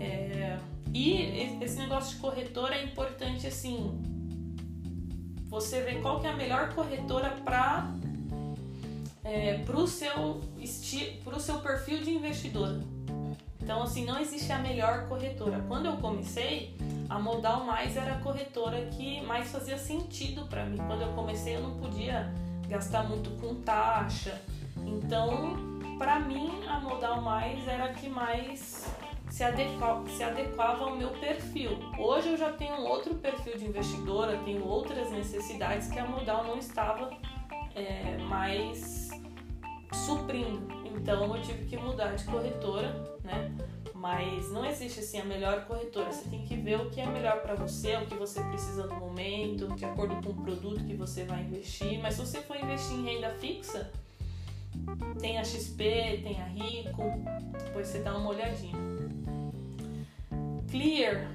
É, 0.00 0.49
e 0.92 1.58
esse 1.62 1.78
negócio 1.78 2.16
de 2.16 2.20
corretora 2.20 2.74
é 2.74 2.84
importante 2.84 3.46
assim. 3.46 4.00
Você 5.48 5.82
vê 5.82 5.96
qual 5.96 6.20
que 6.20 6.26
é 6.26 6.30
a 6.30 6.36
melhor 6.36 6.74
corretora 6.74 7.30
para 7.44 7.92
é, 9.24 9.58
pro 9.58 9.86
seu 9.86 10.40
pro 11.24 11.40
seu 11.40 11.58
perfil 11.58 11.98
de 11.98 12.10
investidor. 12.10 12.82
Então 13.62 13.82
assim 13.82 14.04
não 14.04 14.18
existe 14.20 14.50
a 14.52 14.58
melhor 14.58 15.06
corretora. 15.08 15.64
Quando 15.68 15.86
eu 15.86 15.96
comecei, 15.98 16.76
a 17.08 17.18
Modal 17.18 17.64
Mais 17.64 17.96
era 17.96 18.14
a 18.14 18.20
corretora 18.20 18.86
que 18.86 19.20
mais 19.22 19.50
fazia 19.50 19.78
sentido 19.78 20.46
para 20.46 20.64
mim. 20.64 20.78
Quando 20.78 21.02
eu 21.02 21.12
comecei 21.12 21.56
eu 21.56 21.62
não 21.62 21.78
podia 21.78 22.32
gastar 22.68 23.04
muito 23.04 23.30
com 23.40 23.56
taxa. 23.56 24.40
Então, 24.78 25.56
para 25.98 26.18
mim 26.18 26.64
a 26.66 26.80
Modal 26.80 27.20
Mais 27.20 27.66
era 27.68 27.84
a 27.84 27.92
que 27.92 28.08
mais 28.08 28.86
se, 29.30 29.44
adequa, 29.44 30.02
se 30.08 30.22
adequava 30.22 30.84
ao 30.84 30.96
meu 30.96 31.10
perfil. 31.10 31.78
Hoje 31.98 32.30
eu 32.30 32.36
já 32.36 32.52
tenho 32.52 32.74
um 32.74 32.84
outro 32.84 33.14
perfil 33.14 33.56
de 33.56 33.66
investidora, 33.66 34.36
tenho 34.44 34.64
outras 34.66 35.10
necessidades 35.10 35.88
que 35.88 35.98
a 35.98 36.06
Modal 36.06 36.44
não 36.44 36.58
estava 36.58 37.10
é, 37.74 38.18
mais 38.28 39.08
suprindo. 39.92 40.68
Então 40.84 41.34
eu 41.34 41.42
tive 41.42 41.64
que 41.64 41.76
mudar 41.76 42.14
de 42.14 42.24
corretora, 42.24 43.18
né? 43.22 43.54
Mas 43.94 44.50
não 44.50 44.64
existe 44.64 45.00
assim 45.00 45.20
a 45.20 45.24
melhor 45.24 45.66
corretora. 45.66 46.10
Você 46.10 46.28
tem 46.28 46.44
que 46.44 46.56
ver 46.56 46.80
o 46.80 46.90
que 46.90 47.00
é 47.00 47.06
melhor 47.06 47.42
para 47.42 47.54
você, 47.54 47.96
o 47.96 48.06
que 48.06 48.14
você 48.14 48.42
precisa 48.44 48.86
no 48.86 48.96
momento, 48.96 49.68
de 49.74 49.84
acordo 49.84 50.16
com 50.26 50.32
o 50.32 50.42
produto 50.42 50.82
que 50.84 50.94
você 50.94 51.24
vai 51.24 51.42
investir. 51.42 52.00
Mas 52.00 52.14
se 52.14 52.20
você 52.20 52.40
for 52.40 52.56
investir 52.56 52.96
em 52.96 53.04
renda 53.04 53.30
fixa, 53.34 53.92
tem 55.20 55.38
a 55.38 55.44
XP, 55.44 56.20
tem 56.22 56.40
a 56.40 56.46
Rico, 56.46 57.02
depois 57.62 57.88
você 57.88 57.98
dá 57.98 58.16
uma 58.16 58.30
olhadinha. 58.30 58.99
Clear. 60.70 61.28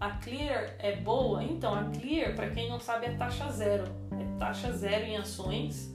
A 0.00 0.10
Clear 0.12 0.74
é 0.78 0.96
boa? 0.96 1.44
Então, 1.44 1.74
a 1.74 1.84
Clear, 1.84 2.34
para 2.34 2.50
quem 2.50 2.70
não 2.70 2.80
sabe, 2.80 3.06
é 3.06 3.10
taxa 3.10 3.50
zero. 3.50 3.84
É 4.12 4.38
taxa 4.38 4.72
zero 4.72 5.04
em 5.04 5.16
ações. 5.16 5.94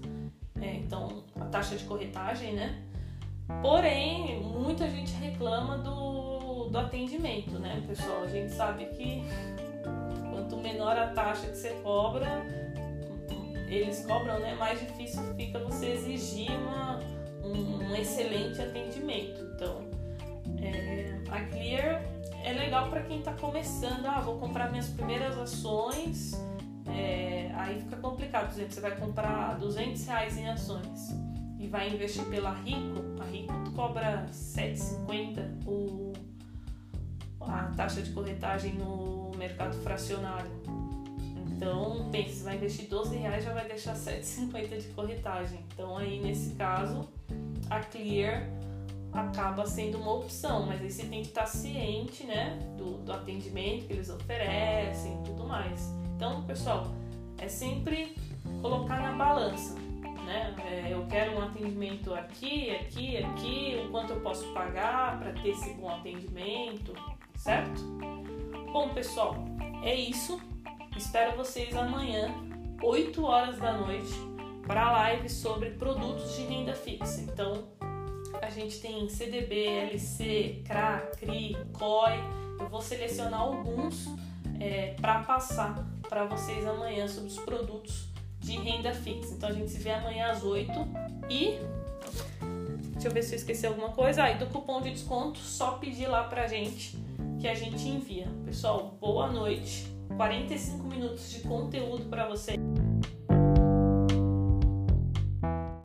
É, 0.61 0.75
então, 0.75 1.23
a 1.39 1.45
taxa 1.45 1.75
de 1.75 1.83
corretagem, 1.85 2.53
né? 2.53 2.81
Porém, 3.61 4.39
muita 4.41 4.89
gente 4.89 5.13
reclama 5.13 5.77
do, 5.79 6.69
do 6.69 6.77
atendimento, 6.77 7.59
né, 7.59 7.83
pessoal? 7.87 8.23
A 8.23 8.27
gente 8.27 8.51
sabe 8.51 8.85
que 8.85 9.23
quanto 10.31 10.57
menor 10.57 10.97
a 10.97 11.07
taxa 11.07 11.47
que 11.47 11.57
você 11.57 11.69
cobra, 11.83 12.45
eles 13.67 14.05
cobram, 14.05 14.39
né? 14.39 14.55
Mais 14.55 14.79
difícil 14.79 15.21
fica 15.35 15.59
você 15.59 15.93
exigir 15.93 16.51
uma, 16.51 16.99
um, 17.43 17.89
um 17.89 17.95
excelente 17.95 18.61
atendimento. 18.61 19.41
Então, 19.55 19.89
é, 20.61 21.19
a 21.29 21.41
Clear 21.45 22.01
é 22.45 22.53
legal 22.53 22.89
para 22.89 23.01
quem 23.01 23.19
está 23.19 23.33
começando. 23.33 24.05
Ah, 24.05 24.21
vou 24.21 24.37
comprar 24.37 24.69
minhas 24.69 24.87
primeiras 24.87 25.35
ações. 25.37 26.33
É, 26.87 27.51
aí 27.55 27.81
fica 27.81 27.97
complicado, 27.97 28.47
por 28.47 28.53
exemplo, 28.53 28.73
você 28.73 28.81
vai 28.81 28.95
comprar 28.95 29.57
200 29.57 30.05
reais 30.05 30.37
em 30.37 30.47
ações 30.47 31.09
e 31.59 31.67
vai 31.67 31.89
investir 31.89 32.23
pela 32.25 32.53
Rico, 32.53 33.01
a 33.19 33.25
Rico 33.25 33.71
cobra 33.75 34.27
7,50 34.31 35.65
o, 35.65 36.13
a 37.41 37.63
taxa 37.75 38.03
de 38.03 38.11
corretagem 38.11 38.75
no 38.75 39.31
mercado 39.35 39.75
fracionário. 39.81 40.51
Então, 41.47 42.07
pense, 42.11 42.35
você 42.35 42.43
vai 42.43 42.55
investir 42.57 42.87
12 42.87 43.15
reais 43.15 43.43
já 43.43 43.53
vai 43.53 43.67
deixar 43.67 43.95
7,50 43.95 44.81
de 44.81 44.87
corretagem. 44.89 45.59
Então, 45.73 45.97
aí 45.97 46.21
nesse 46.21 46.51
caso, 46.51 47.09
a 47.69 47.79
Clear 47.79 48.47
acaba 49.15 49.65
sendo 49.65 49.97
uma 49.97 50.13
opção, 50.13 50.65
mas 50.65 50.81
aí 50.81 50.91
você 50.91 51.05
tem 51.05 51.21
que 51.21 51.29
estar 51.29 51.45
ciente, 51.45 52.25
né, 52.25 52.59
do, 52.77 52.97
do 52.97 53.13
atendimento 53.13 53.87
que 53.87 53.93
eles 53.93 54.09
oferecem 54.09 55.19
e 55.19 55.23
tudo 55.23 55.45
mais. 55.45 55.93
Então, 56.15 56.43
pessoal, 56.43 56.87
é 57.37 57.47
sempre 57.47 58.15
colocar 58.61 59.01
na 59.01 59.13
balança 59.13 59.85
né? 60.25 60.55
É, 60.65 60.91
eu 60.91 61.05
quero 61.07 61.37
um 61.37 61.41
atendimento 61.43 62.13
aqui, 62.13 62.71
aqui, 62.71 63.17
aqui, 63.17 63.81
o 63.85 63.91
quanto 63.91 64.11
eu 64.11 64.19
posso 64.19 64.45
pagar 64.53 65.19
para 65.19 65.31
ter 65.33 65.49
esse 65.49 65.73
bom 65.75 65.87
atendimento, 65.87 66.93
certo? 67.35 67.81
Bom, 68.73 68.89
pessoal, 68.89 69.45
é 69.83 69.93
isso. 69.95 70.41
Espero 70.97 71.37
vocês 71.37 71.75
amanhã, 71.75 72.33
8 72.81 73.23
horas 73.23 73.57
da 73.59 73.73
noite, 73.73 74.13
para 74.65 74.87
a 74.87 74.91
live 74.91 75.29
sobre 75.29 75.71
produtos 75.71 76.35
de 76.35 76.43
renda 76.43 76.73
fixa. 76.73 77.21
Então, 77.21 77.67
a 78.41 78.49
gente 78.49 78.79
tem 78.79 79.07
CDB, 79.09 79.65
LC, 79.65 80.63
CRA, 80.65 81.11
CRI, 81.17 81.57
COI. 81.73 82.19
Eu 82.59 82.69
vou 82.69 82.81
selecionar 82.81 83.41
alguns 83.41 84.07
é, 84.59 84.95
para 84.99 85.23
passar 85.23 85.85
para 86.07 86.25
vocês 86.25 86.65
amanhã 86.65 87.07
sobre 87.07 87.29
os 87.29 87.37
produtos 87.39 88.07
de 88.39 88.57
renda 88.57 88.93
fixa. 88.93 89.33
Então 89.33 89.49
a 89.49 89.51
gente 89.51 89.71
se 89.71 89.79
vê 89.79 89.91
amanhã 89.91 90.31
às 90.31 90.43
8 90.43 90.71
e 91.29 91.59
deixa 92.93 93.07
eu 93.07 93.11
ver 93.11 93.23
se 93.23 93.33
eu 93.33 93.37
esqueci 93.37 93.65
alguma 93.65 93.89
coisa. 93.89 94.23
Aí 94.23 94.33
ah, 94.33 94.37
do 94.37 94.45
cupom 94.47 94.81
de 94.81 94.91
desconto, 94.91 95.39
só 95.39 95.71
pedir 95.71 96.07
lá 96.07 96.23
pra 96.23 96.47
gente 96.47 96.95
que 97.39 97.47
a 97.47 97.55
gente 97.55 97.87
envia. 97.87 98.27
Pessoal, 98.45 98.95
boa 98.99 99.31
noite. 99.31 99.87
45 100.15 100.87
minutos 100.87 101.31
de 101.31 101.39
conteúdo 101.41 102.05
para 102.05 102.27
vocês. 102.27 102.57